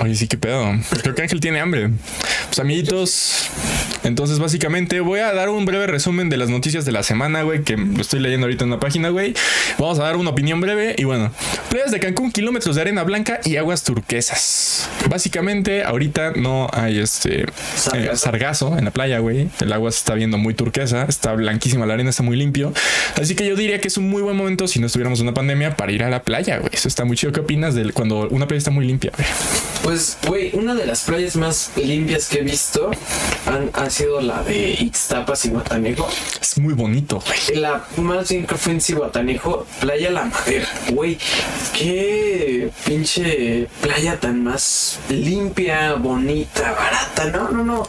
[0.00, 0.72] Oye, sí, qué pedo.
[1.02, 1.90] Creo que Ángel tiene hambre.
[2.46, 3.48] Pues amiguitos,
[4.02, 7.62] entonces básicamente voy a dar un breve resumen de las noticias de la semana, güey,
[7.62, 9.34] que lo estoy leyendo ahorita en la página, güey.
[9.78, 11.32] Vamos a dar una opinión breve y bueno,
[11.70, 14.88] playas de Cancún, kilómetros de arena blanca y aguas turquesas.
[15.08, 17.46] Básicamente, ahorita no hay este
[17.94, 18.76] eh, Sargazo.
[18.76, 19.48] en la playa, güey.
[19.60, 22.72] El agua se está viendo muy turquesa, está blanquísima, la arena está muy limpio.
[23.16, 25.34] Así que yo diría que es un muy buen momento si no estuviéramos en una
[25.34, 26.70] pandemia para ir a la playa, güey.
[26.72, 27.32] Eso está muy chido.
[27.32, 29.26] ¿Qué opinas de cuando una playa está muy limpia, güey?
[29.84, 32.90] Pues, güey, una de las playas más limpias que he visto
[33.46, 36.08] han- ha sido la de Ixtapas y Guatanejo.
[36.40, 37.60] Es muy bonito, güey.
[37.60, 40.66] La más bien que fue en Cihuatanejo, Playa La Madera.
[40.90, 41.18] Güey,
[41.78, 47.26] qué pinche playa tan más limpia, bonita, barata.
[47.26, 47.82] No, no, no.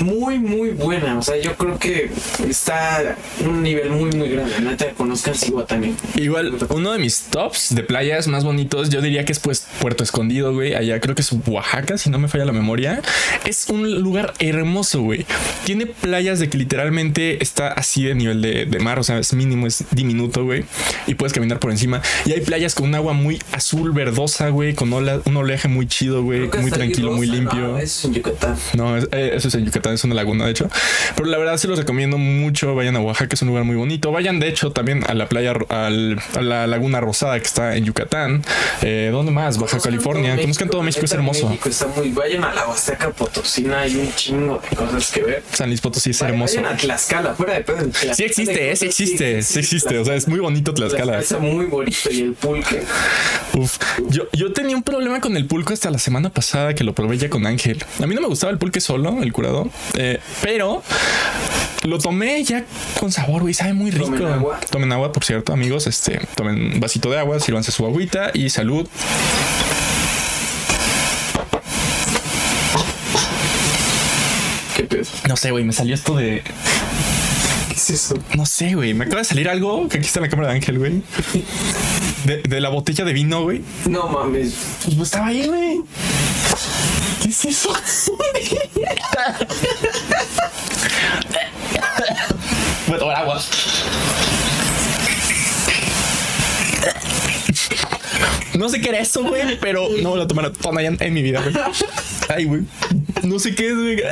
[0.00, 1.18] Muy, muy buena.
[1.18, 2.10] O sea, yo creo que
[2.48, 4.60] está en un nivel muy, muy grande.
[4.60, 5.94] Neta, conozcan Cihuatanejo.
[6.16, 10.02] Igual, uno de mis tops de playas más bonitos, yo diría que es pues Puerto
[10.02, 10.74] Escondido, güey.
[10.74, 13.00] Allá creo que es Oaxaca, si no me falla la memoria.
[13.46, 15.26] Es un lugar hermoso, güey.
[15.64, 19.32] Tiene playas de que literalmente está así de nivel de, de mar, o sea, es
[19.34, 20.64] mínimo, es diminuto, güey.
[21.06, 22.02] Y puedes caminar por encima.
[22.26, 25.86] Y hay playas con un agua muy azul, verdosa, güey, con ola- un oleaje muy
[25.86, 27.60] chido, güey, muy tranquilo, muy limpio.
[27.60, 28.56] no, eso es en Yucatán.
[28.74, 30.68] No, es- eh, eso es en Yucatán, es una laguna, de hecho.
[31.16, 32.74] Pero la verdad se los recomiendo mucho.
[32.74, 34.12] Vayan a Oaxaca, es un lugar muy bonito.
[34.12, 37.84] Vayan, de hecho, también a la playa, al- a la laguna rosada que está en
[37.84, 38.42] Yucatán.
[38.82, 39.58] Eh, ¿Dónde más?
[39.58, 40.36] Baja California.
[40.40, 41.48] Conozcan todo México, es hermoso.
[41.48, 42.10] México está muy.
[42.10, 45.42] Vayan a la Huasteca Potosina, hay un chingo de cosas que ver.
[45.52, 46.56] San Luis Potosí es hermoso.
[46.56, 47.78] Vayan a Tlaxcala, fuera de pedo.
[47.78, 49.98] Tlaxcala Sí existe, eh, sí existe, sí existe.
[49.98, 51.20] O sea, es muy bonito Tlaxcala.
[51.20, 52.82] Está muy bonito y el pulque.
[53.54, 53.78] Uf.
[54.08, 57.18] Yo, yo tenía un problema con el pulco hasta la semana pasada que lo probé
[57.18, 57.84] ya con Ángel.
[58.02, 60.82] A mí no me gustaba el pulque solo, el curado, eh, pero
[61.84, 62.64] lo tomé ya
[62.98, 63.54] con sabor, güey.
[63.54, 64.06] Sabe muy rico.
[64.06, 64.60] Tomen agua.
[64.70, 65.86] Tomen agua, por cierto, amigos.
[65.86, 68.86] Este, tomen un vasito de agua, sírvanse su agüita y salud.
[74.90, 75.04] Pedo?
[75.28, 76.42] No sé, güey, me salió esto de.
[77.68, 78.18] ¿Qué es eso?
[78.36, 78.92] No sé, güey.
[78.94, 81.02] Me acaba de salir algo que aquí está en la cámara de Ángel, güey.
[82.24, 83.62] De, de la botella de vino, güey.
[83.88, 84.54] No mames.
[84.84, 85.80] Pues estaba ahí, güey.
[87.22, 87.72] ¿Qué es eso?
[92.86, 93.40] Voy a tomar agua.
[98.58, 101.22] No sé qué era eso, güey, pero no voy a tomar tona ya en mi
[101.22, 101.54] vida, güey.
[102.28, 102.62] Ay, güey.
[103.22, 104.02] No sé qué es, güey.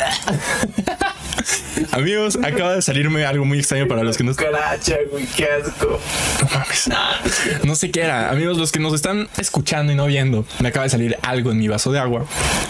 [1.93, 5.99] Amigos, acaba de salirme algo muy extraño para los que no Caracha, güey, qué asco.
[6.43, 6.89] No mames.
[7.65, 8.31] No sé qué era.
[8.31, 11.59] Amigos, los que nos están escuchando y no viendo, me acaba de salir algo en
[11.59, 12.27] mi vaso de agua.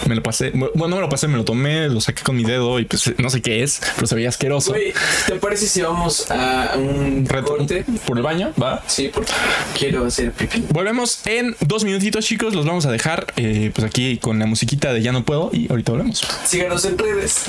[0.07, 0.51] Me lo pasé.
[0.55, 3.13] Bueno, no me lo pasé, me lo tomé, lo saqué con mi dedo y pues
[3.19, 4.71] no sé qué es, pero se veía asqueroso.
[4.73, 4.93] Güey,
[5.27, 7.85] ¿te parece si vamos a un Reto- corte?
[8.07, 8.83] por el baño, va.
[8.87, 9.33] Sí, porque
[9.79, 10.65] quiero hacer pipí.
[10.71, 12.55] Volvemos en dos minutitos, chicos.
[12.55, 15.69] Los vamos a dejar eh, pues aquí con la musiquita de Ya no puedo y
[15.71, 16.27] ahorita volvemos.
[16.45, 17.43] Síganos en redes.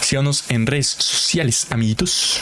[0.00, 2.40] Síganos en redes sociales, amiguitos.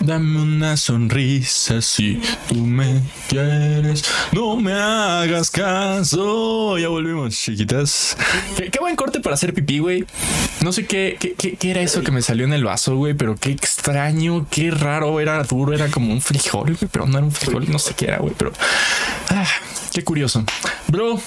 [0.00, 4.04] Dame una sonrisa si tú me quieres.
[4.32, 6.78] No me hagas caso.
[6.78, 8.16] Ya volvimos, chiquitas.
[8.56, 10.04] Qué, buen corte para hacer pipí, güey.
[10.60, 11.16] No sé qué-
[11.58, 15.18] qué era eso que me salió en el vaso, güey, pero qué extraño, qué raro.
[15.20, 18.06] Era duro, era como un frijol, güey, pero no era un frijol, no sé qué
[18.06, 18.52] era, güey, pero.
[19.30, 19.46] Ah,
[19.96, 20.44] qué curioso.
[20.88, 21.18] Bro,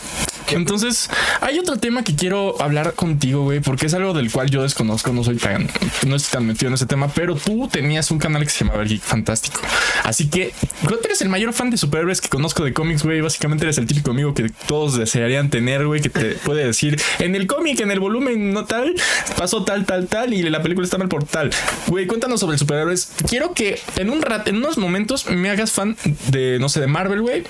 [0.52, 1.10] entonces,
[1.42, 5.12] hay otro tema que quiero hablar contigo, güey, porque es algo del cual yo desconozco,
[5.12, 5.68] no soy tan,
[6.08, 8.84] no estoy tan metido en ese tema, pero tú tenías un canal que se llamaba
[8.84, 9.60] El Geek Fantástico.
[10.04, 10.54] Así que
[10.86, 13.22] creo que eres el mayor fan de superhéroes que conozco de cómics, güey.
[13.22, 17.36] Básicamente eres el típico amigo que todos desearían tener, güey, que te puede decir en
[17.36, 18.94] el cómic, en el volumen, no tal,
[19.38, 21.50] pasó tal, tal, tal, y la película está mal por tal.
[21.88, 23.12] Güey, cuéntanos sobre superhéroes.
[23.28, 25.98] Quiero que en un rato, en unos momentos, me hagas fan
[26.28, 27.44] de, no sé, de Marvel, güey,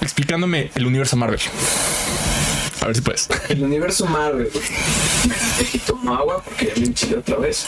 [0.00, 1.40] explicándome el universo Marvel.
[2.80, 3.28] A ver si puedes.
[3.48, 4.50] El universo Marvel.
[5.60, 7.66] Aquí tomo agua porque ya me enchilé otra vez.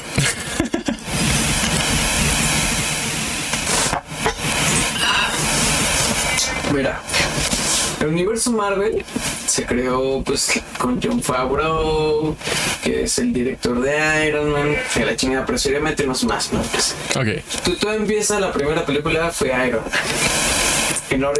[6.73, 7.01] Mira,
[8.01, 9.05] el universo Marvel
[9.47, 12.37] se creó pues con John Favreau,
[12.83, 16.61] que es el director de Iron Man, que la chingada, pero sería meternos más, ¿no?
[16.63, 17.45] Pues, Ok.
[17.65, 19.93] tú, tú empiezas, la primera película fue Iron Man.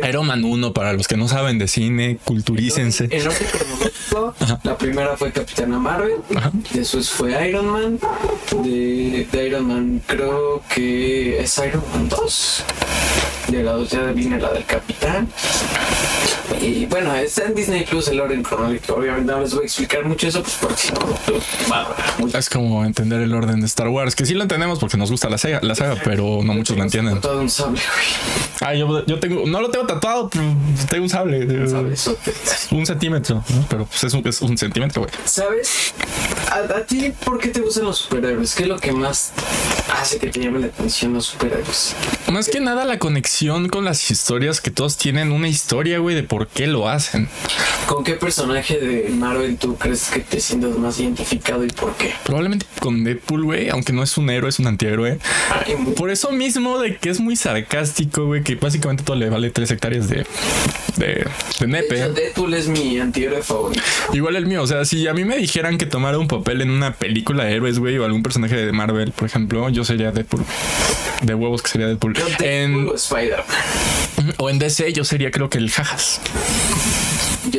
[0.09, 3.09] Iron Man 1, para los que no saben de cine, culturícense.
[3.11, 6.51] En orden cronológico, la primera fue Capitana Marvel, Ajá.
[6.73, 7.99] después fue Iron Man,
[8.63, 12.65] de, de Iron Man creo que es Iron Man 2,
[13.49, 15.29] de la 2 ya viene la del Capitán,
[16.61, 20.05] y bueno, está en Disney Plus el orden cronológico, obviamente no les voy a explicar
[20.05, 22.35] mucho eso, pues porque si no, pues.
[22.35, 25.29] Es como entender el orden de Star Wars, que sí lo entendemos porque nos gusta
[25.29, 27.21] la saga, la saga pero no muchos lo entienden.
[27.21, 30.45] Todo un sable, güey, Ah, yo, yo tengo, no lo tengo tatuado, pero
[30.89, 31.45] tengo un sable.
[31.45, 32.33] un eh, sablezote.
[32.71, 33.67] Un centímetro, ¿no?
[33.69, 35.13] pero pues es un, es un centímetro, güey.
[35.25, 35.93] ¿Sabes?
[36.51, 38.55] ¿A, a ti por qué te gustan los superhéroes?
[38.55, 39.33] ¿Qué es lo que más
[39.93, 41.95] hace que te llame la atención los superhéroes?
[42.31, 42.99] Más que nada la
[43.35, 47.29] conexión con las historias que todos tienen una historia, güey, de por qué lo hacen.
[47.87, 52.15] ¿Con qué personaje de Marvel tú crees que te sientas más identificado y por qué?
[52.25, 55.19] Probablemente con Deadpool, güey, aunque no es un héroe, es un antihéroe.
[55.51, 59.51] Ay, Por eso mismo de que es muy sarcástico, güey, que básicamente todo le vale
[59.51, 60.25] tres hectáreas de,
[60.97, 61.27] de, de
[61.59, 61.97] de nepe.
[61.97, 63.83] hecho, Deadpool es mi antihéroe favorito.
[64.13, 66.71] Igual el mío, o sea, si a mí me dijeran que tomara un papel en
[66.71, 70.45] una película de héroes, güey, o algún personaje de Marvel, por ejemplo, yo sería Deadpool.
[71.23, 72.15] De huevos que sería Deadpool.
[72.15, 72.99] Yo Deadpool En,
[74.39, 76.21] O en DC yo sería creo que el Jajas.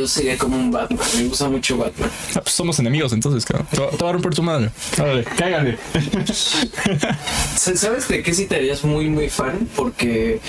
[0.06, 0.99] Yo sería como un Batman.
[1.18, 2.08] Me gusta mucho Batman.
[2.36, 3.66] Ah, pues somos enemigos entonces, cabrón.
[3.72, 4.70] Te, te voy a romper tu madre.
[4.99, 5.80] Órale, cágale.
[6.32, 9.68] Sa- ¿Sabes de qué sí te harías muy, muy fan?
[9.76, 10.39] Porque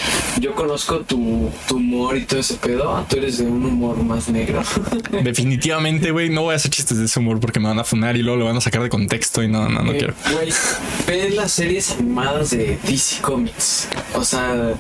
[0.40, 3.06] yo conozco tu, tu humor y todo ese pedo.
[3.08, 4.62] Tú eres de un humor más negro.
[5.22, 8.14] Definitivamente, güey, no voy a hacer chistes de ese humor porque me van a funar
[8.16, 10.14] y luego lo van a sacar de contexto y no, no, no Eh, quiero.
[10.34, 10.52] Güey,
[11.06, 13.88] ve las series animadas de DC Comics.
[14.14, 14.74] O sea,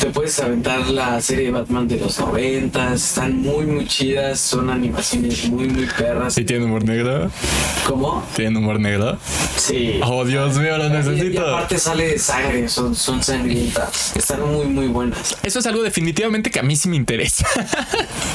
[0.00, 2.94] te puedes aventar la serie de Batman de los 90.
[2.94, 4.15] Están muy, muy chidas.
[4.36, 6.34] Son animaciones muy, muy perras.
[6.34, 7.30] ¿Sí tiene humor negro?
[7.86, 8.24] ¿Cómo?
[8.34, 9.18] ¿Tiene humor negro?
[9.56, 10.00] Sí.
[10.02, 11.46] Oh, Dios mío, lo Y- Y necesito.
[11.46, 14.14] aparte sale sangre, son, son sangrientas.
[14.16, 15.36] Están muy, muy buenas.
[15.42, 17.46] Eso es algo definitivamente que a mí sí me interesa.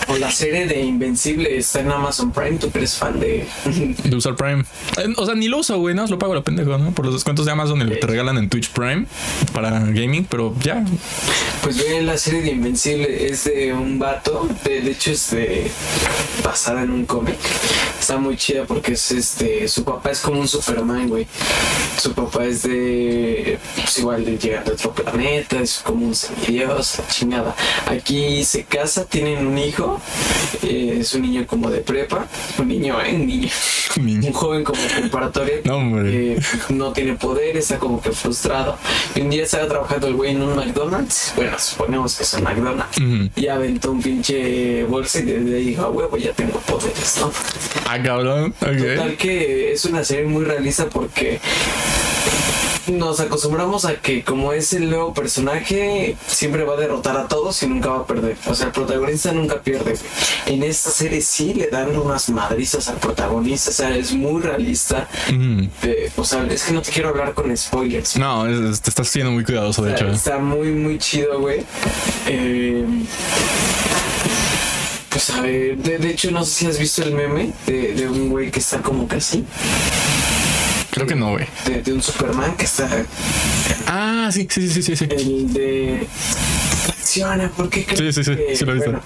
[0.07, 2.57] O la serie de Invencible está en Amazon Prime.
[2.57, 3.47] ¿Tú eres fan de.?
[4.03, 4.63] de usar Prime.
[4.97, 6.91] Eh, O sea, ni lo uso, güey, no, lo pago lo pendejo, ¿no?
[6.91, 9.05] Por los descuentos de Amazon y lo te regalan en Twitch Prime
[9.53, 10.83] para gaming, pero ya.
[11.63, 15.70] Pues ve la serie de Invencible, es de un vato, de, de hecho es de,
[16.43, 17.37] basada en un cómic.
[17.99, 21.27] Está muy chida porque es este, su papá es como un Superman, güey.
[22.01, 26.15] Su papá es de, pues igual de llegar de otro planeta, es como un
[26.47, 27.55] la chingada.
[27.85, 30.01] Aquí se casa, tienen un hijo,
[30.63, 33.13] eh, es un niño como de prepa, un niño, ¿eh?
[33.13, 33.49] Un niño,
[33.97, 34.27] Niño.
[34.27, 35.57] un joven como preparatoria.
[35.63, 36.33] No, hombre.
[36.33, 38.77] Eh, no tiene poder, está como que frustrado.
[39.15, 41.33] Y un día estaba trabajando el güey en un McDonald's.
[41.35, 42.97] Bueno, suponemos que es un McDonald's.
[43.35, 45.21] Y aventó un pinche bolsa
[45.51, 47.31] y desde ahí dijo, a huevo, ya tengo poderes, ¿no?
[47.85, 48.53] Ah, cabrón.
[48.53, 49.17] Total Ok.
[49.17, 51.39] que es una serie muy realista porque
[52.87, 57.61] nos acostumbramos a que como es el nuevo personaje, siempre va a derrotar a todos
[57.63, 58.35] y nunca va a perder.
[58.47, 59.95] O sea, el protagonista nunca pierde.
[60.47, 65.07] En esta serie sí le dan unas madrizas al protagonista, o sea, es muy realista.
[65.31, 65.65] Mm.
[66.17, 68.17] O sea, es que no te quiero hablar con spoilers.
[68.17, 70.15] No, es- te estás siendo muy cuidadoso, de O sea, hecho.
[70.15, 71.63] Está muy, muy chido, güey.
[72.27, 72.83] Eh,
[75.11, 78.07] pues a ver, de, de hecho no sé si has visto el meme de, de
[78.09, 79.43] un güey que está como casi,
[80.89, 81.45] Creo que no, güey.
[81.65, 83.05] de, de un Superman que está
[83.87, 85.07] Ah, sí, sí, sí, sí, sí.
[85.09, 86.07] el de
[87.11, 88.91] acciona, ¿por qué crees Sí, sí, sí, que- sí lo he visto.
[88.91, 89.03] bueno,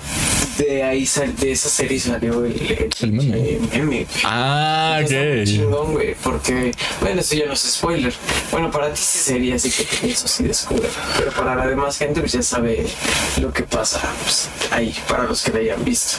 [0.58, 3.60] de ahí sal- de esa serie salió el, el, meme.
[3.74, 4.08] meme.
[4.24, 5.44] Ah, ok.
[5.46, 8.14] chingón, güey, porque, bueno, eso ya no es spoiler.
[8.52, 10.88] Bueno, para ti sí sería así que eso sí descubre.
[11.18, 12.86] Pero para la demás gente, pues ya sabe
[13.42, 16.18] lo que pasa pues, ahí, para los que lo hayan visto.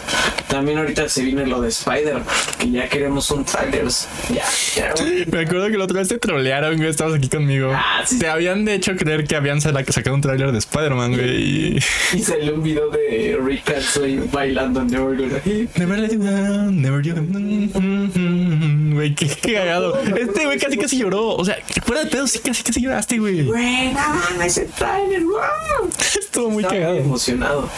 [0.48, 2.24] También ahorita se viene lo de Spider-Man,
[2.58, 3.86] que ya queremos un trailer.
[4.34, 4.94] Ya, ya.
[5.30, 6.88] Me acuerdo que la otra vez te trolearon, güey.
[6.88, 7.70] Estabas aquí conmigo.
[7.74, 8.18] Ah, sí.
[8.18, 11.75] Te habían de hecho creer que habían sa- sacado un tráiler de Spider-Man, güey.
[11.75, 11.75] Y...
[12.14, 15.76] Y salió un video de Rick Astley bailando Never Gonna Hit.
[15.76, 18.94] Never let you down, never you down.
[18.94, 20.00] Güey, qué qué cagado.
[20.00, 21.34] Este güey casi casi lloró.
[21.36, 23.42] O sea, fuera de pedo, sí, casi casi lloraste, güey.
[23.44, 25.90] Güey, no mames, ese trailer, wow.
[26.18, 26.96] Estuvo muy Estaba cagado.
[26.98, 27.68] emocionado.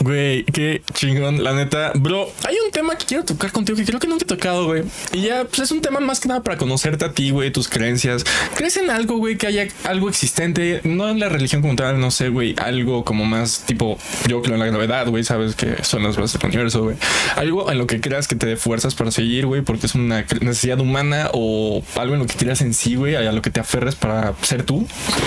[0.00, 1.92] Güey, qué chingón, la neta.
[1.94, 4.84] Bro, hay un tema que quiero tocar contigo que creo que nunca he tocado, güey.
[5.12, 7.68] Y ya, pues es un tema más que nada para conocerte a ti, güey, tus
[7.68, 8.24] creencias.
[8.54, 10.80] ¿Crees en algo, güey, que haya algo existente?
[10.84, 12.54] No en la religión como tal, no sé, güey.
[12.58, 16.38] Algo como más tipo, yo creo en la gravedad, güey, sabes que son las bases
[16.38, 16.96] del universo, güey.
[17.36, 20.24] Algo en lo que creas que te dé fuerzas para seguir, güey, porque es una
[20.40, 23.60] necesidad humana o algo en lo que creas en sí, güey, a lo que te
[23.60, 24.86] aferres para ser tú.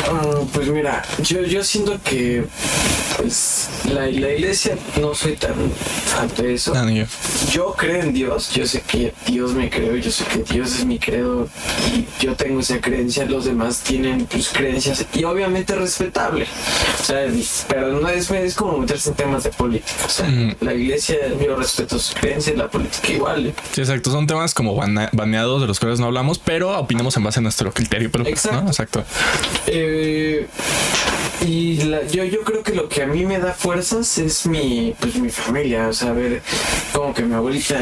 [0.10, 2.46] Ah, pues mira, yo, yo siento que
[3.18, 5.54] pues la, la iglesia no soy tan
[6.06, 6.74] fan de eso.
[6.76, 7.06] Ah, no, yo.
[7.52, 10.86] Yo creo en Dios, yo sé que Dios me creó, yo sé que Dios es
[10.86, 11.48] mi credo
[11.96, 16.48] y yo tengo esa creencia, los demás tienen sus creencias y obviamente respetable.
[17.00, 17.28] O sea,
[17.68, 20.06] pero no es, es como meterse en temas de política.
[20.06, 20.56] O sea, Ujú.
[20.62, 23.46] la iglesia, yo respeto sus creencias, la política igual.
[23.48, 23.54] ¿eh?
[23.74, 24.10] Sí, exacto.
[24.10, 27.72] Son temas como baneados de los cuales no hablamos, pero opinamos en base a nuestro
[27.72, 28.10] criterio.
[28.12, 28.62] Pero, Exacto.
[28.62, 28.68] ¿no?
[28.68, 29.04] Exacto.
[29.68, 30.48] Eh,
[31.46, 34.94] y la- yo, yo creo que lo que a mí me da fuerzas es mi,
[35.00, 35.88] pues, mi familia.
[35.88, 36.42] O sea, a ver,
[36.94, 37.80] como que mi abuelita.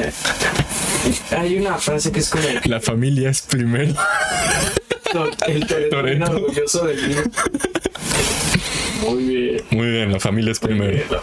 [1.32, 3.94] Hay una frase que es como La familia es primero.
[5.48, 5.90] el Toretto.
[5.90, 7.16] Toretto orgulloso de mí.
[9.08, 9.62] Muy bien.
[9.72, 10.98] Muy bien, la familia es primero.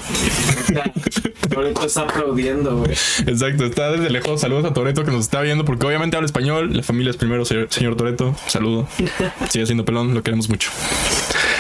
[1.48, 2.92] Toretto está aplaudiendo, güey.
[2.92, 4.40] Exacto, está desde lejos.
[4.40, 6.76] Saludos a Toreto que nos está viendo, porque obviamente habla español.
[6.76, 8.34] La familia es primero, señor, señor Toreto.
[8.46, 8.88] Saludo.
[9.50, 10.70] Sigue siendo pelón, lo queremos mucho.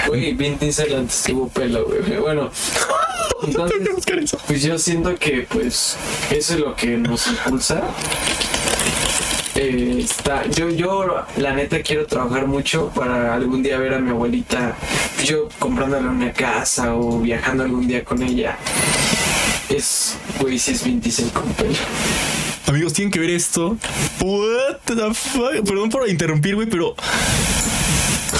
[0.08, 2.18] Güey, Vin Diesel antes tuvo pelo, güey.
[2.20, 2.50] Bueno,
[3.46, 4.36] entonces.
[4.46, 5.96] Pues yo siento que pues
[6.30, 7.82] eso es lo que nos impulsa.
[9.58, 14.10] Eh, está, yo, yo la neta quiero trabajar mucho para algún día ver a mi
[14.10, 14.76] abuelita,
[15.24, 18.58] yo comprándole una casa o viajando algún día con ella.
[19.70, 21.74] Es, güey, si es 26 con pelo.
[22.66, 23.78] Amigos, tienen que ver esto.
[24.20, 25.64] What the fuck?
[25.66, 26.94] Perdón por interrumpir, güey, pero.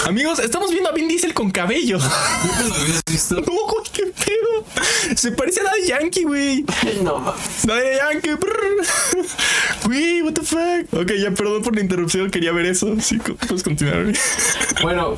[0.06, 1.98] Amigos, estamos viendo a Vin Diesel con cabello.
[3.30, 5.16] No, güey, qué pedo.
[5.16, 6.64] Se parece a Daddy Yankee, güey.
[7.02, 7.34] No, ma.
[7.64, 8.34] Daddy Yankee.
[8.34, 9.26] brr.
[9.84, 10.92] Güey, what the fuck.
[11.00, 12.30] Ok, ya perdón por la interrupción.
[12.30, 12.94] Quería ver eso.
[13.00, 14.14] Sí, puedes continuar, güey.
[14.82, 15.16] Bueno,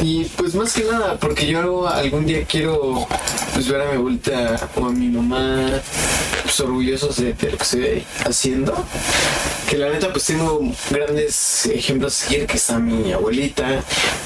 [0.00, 3.06] y pues más que nada, porque yo algún día quiero
[3.54, 5.80] pues ver a mi abuelita o a mi mamá
[6.42, 8.74] pues, orgullosos de, de lo que estoy haciendo.
[9.68, 10.60] Que la neta pues tengo
[10.90, 13.82] grandes ejemplos a seguir, que está mi abuelita,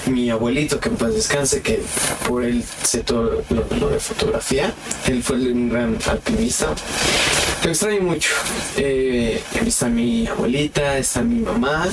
[0.06, 1.82] mi abuelito que en paz descanse, que
[2.28, 4.72] por él sé todo lo, lo de fotografía.
[5.06, 6.68] Él fue un gran alpinista.
[7.64, 8.30] Lo extraño mucho.
[8.76, 11.88] Eh, está mi abuelita, está mi mamá,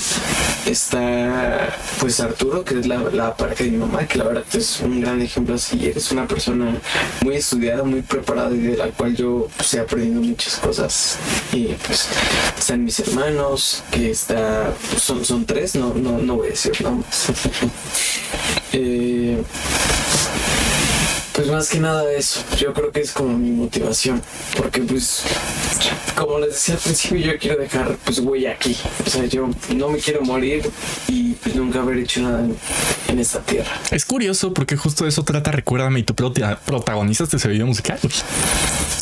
[0.65, 4.81] está pues Arturo, que es la, la pareja de mi mamá, que la verdad es
[4.81, 5.95] un gran ejemplo a seguir.
[5.95, 6.75] Es una persona
[7.21, 11.17] muy estudiada, muy preparada y de la cual yo pues, he aprendido muchas cosas.
[11.53, 12.07] Y pues
[12.57, 16.81] están mis hermanos, que está, pues, son, son tres, no, no, no voy a decir
[16.81, 17.27] nombres.
[18.71, 19.43] Eh,
[21.39, 24.21] pues más que nada eso, yo creo que es como mi motivación,
[24.57, 25.23] porque pues
[26.13, 28.75] como les decía al principio yo quiero dejar pues huella aquí,
[29.05, 30.69] o sea yo no me quiero morir
[31.07, 32.45] y pues nunca haber hecho nada
[33.07, 33.71] en, esta tierra.
[33.89, 37.99] Es curioso porque justo eso trata Recuérdame y tu prota- protagonista de ese video musical.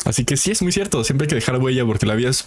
[0.08, 1.04] Así que sí es muy cierto.
[1.04, 2.46] Siempre hay que dejar huella porque la vida es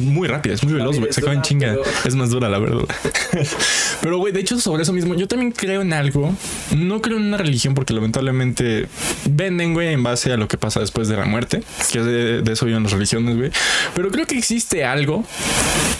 [0.00, 1.12] muy rápida, es muy La veloz, güey.
[1.12, 1.68] Se acaba en chinga.
[1.68, 2.84] pero- Es más dura, la verdad.
[4.00, 6.34] pero, güey, de hecho, sobre eso mismo, yo también creo en algo.
[6.74, 8.86] No creo en una religión porque lamentablemente
[9.28, 11.62] venden, güey, en base a lo que pasa después de la muerte.
[11.92, 13.50] Que de, de eso viven las religiones, güey.
[13.94, 15.24] Pero creo que existe algo.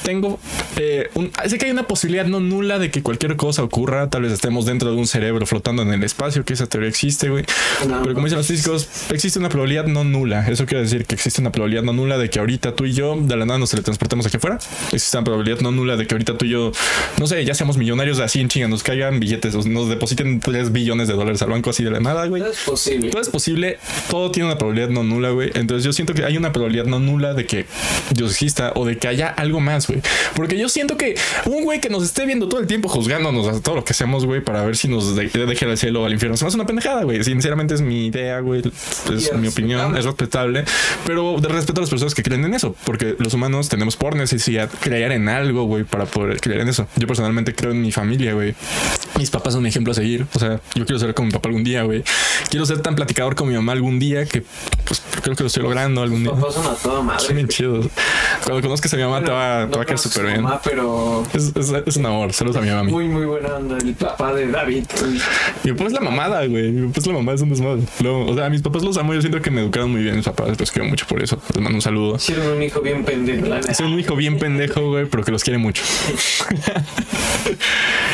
[0.05, 0.41] Tengo
[0.77, 4.09] eh, un, sé que hay una posibilidad no nula de que cualquier cosa ocurra.
[4.09, 7.29] Tal vez estemos dentro de un cerebro flotando en el espacio, que esa teoría existe,
[7.29, 7.45] güey.
[7.87, 10.49] No, Pero como dicen los físicos, existe una probabilidad no nula.
[10.49, 13.17] Eso quiere decir que existe una probabilidad no nula de que ahorita tú y yo
[13.19, 14.59] de la nada nos teletransportemos aquí afuera.
[14.93, 16.73] Existe una probabilidad no nula de que ahorita tú y yo,
[17.19, 21.09] no sé, ya seamos millonarios así en chinga, nos caigan billetes, nos depositen 3 billones
[21.09, 22.43] de dólares al banco así de la nada, güey.
[22.43, 23.11] No es posible.
[23.11, 23.79] Todo es posible,
[24.11, 25.51] todo tiene una probabilidad no nula, güey.
[25.55, 27.67] Entonces yo siento que hay una probabilidad no nula de que
[28.15, 30.01] Dios exista o de que haya algo más, güey.
[30.35, 31.17] Porque yo siento que
[31.47, 34.25] un güey que nos esté viendo todo el tiempo juzgándonos a todo lo que hacemos,
[34.27, 36.57] güey, para ver si nos de- deja al cielo o al infierno, se me hace
[36.57, 37.23] una pendejada, güey.
[37.25, 38.63] Sinceramente es mi idea, güey.
[39.13, 40.65] Es mi opinión, es respetable.
[41.07, 44.17] Pero de respeto a las personas que creen en eso, porque los humanos tenemos por
[44.17, 46.87] necesidad creer en algo, güey, para poder creer en eso.
[46.97, 48.55] Yo personalmente creo en mi familia, güey.
[49.17, 50.27] Mis papás son un ejemplo a seguir.
[50.35, 52.03] O sea, yo quiero ser como mi papá algún día, güey.
[52.51, 54.45] Quiero ser tan platicador como mi mamá algún día que,
[54.89, 56.33] pues, creo que lo estoy logrando algún día.
[56.33, 57.21] Papás son a toda madre.
[57.25, 57.87] Son bien chidos.
[58.45, 60.43] Cuando conozcas a mi mamá, te va, No te va a quedar súper bien.
[60.43, 62.33] mamá, pero Es, es, es un amor.
[62.33, 62.85] Saludos a mi mamá.
[62.85, 63.77] muy, muy buena onda.
[63.79, 64.85] El papá de David.
[65.65, 66.71] Mi papá es la mamada, güey.
[66.73, 67.83] Mi papá es la mamada, es un desmadre.
[68.03, 69.13] Luego, o sea, a mis papás los amo.
[69.15, 70.59] Yo siento que me educaron muy bien mis papás.
[70.59, 71.39] Los quiero mucho por eso.
[71.55, 72.17] Les mando un saludo.
[72.17, 73.47] Hicieron un hijo bien pendejo.
[73.75, 75.83] Soy un hijo bien pendejo, güey, pero que los quiere mucho.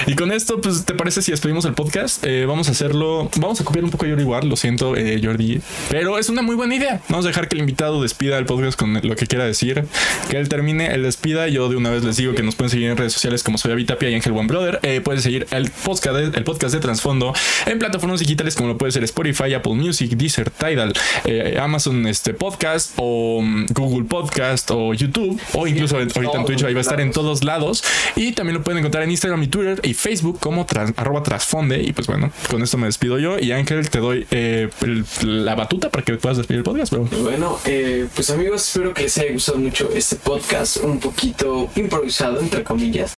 [0.06, 2.24] y con esto, pues, ¿te parece si despedimos el podcast?
[2.24, 3.30] Eh, vamos a hacerlo.
[3.36, 5.60] Vamos a copiar un poco a Jordi igual, lo siento, eh, Jordi.
[5.90, 7.00] Pero es una muy buena idea.
[7.08, 9.84] Vamos a dejar que el invitado despida el podcast con lo que quiera decir.
[10.30, 11.48] Que él termine, él despida.
[11.48, 13.72] Yo de una vez les digo que nos pueden seguir en redes sociales como soy
[13.72, 14.78] Avitapia y Ángel One Brother.
[14.82, 17.32] Eh, pueden seguir el podcast, de, el podcast de Trasfondo
[17.66, 20.92] en plataformas digitales como lo puede ser Spotify, Apple Music, Deezer, Tidal,
[21.24, 26.62] eh, Amazon este podcast o mm, Google Podcast o YouTube o incluso ahorita en Twitch
[26.64, 27.82] ahí va a estar en todos lados
[28.16, 31.92] y también lo pueden encontrar en Instagram y Twitter y Facebook como arroba trasfonde y
[31.92, 35.04] pues bueno con esto me despido yo y Ángel te doy eh, el-
[35.44, 36.92] la batuta para que puedas despedir el podcast.
[36.92, 42.40] Bueno, eh, pues amigos, espero que les haya gustado mucho este podcast, un poquito improvisado,
[42.40, 43.12] entre comillas.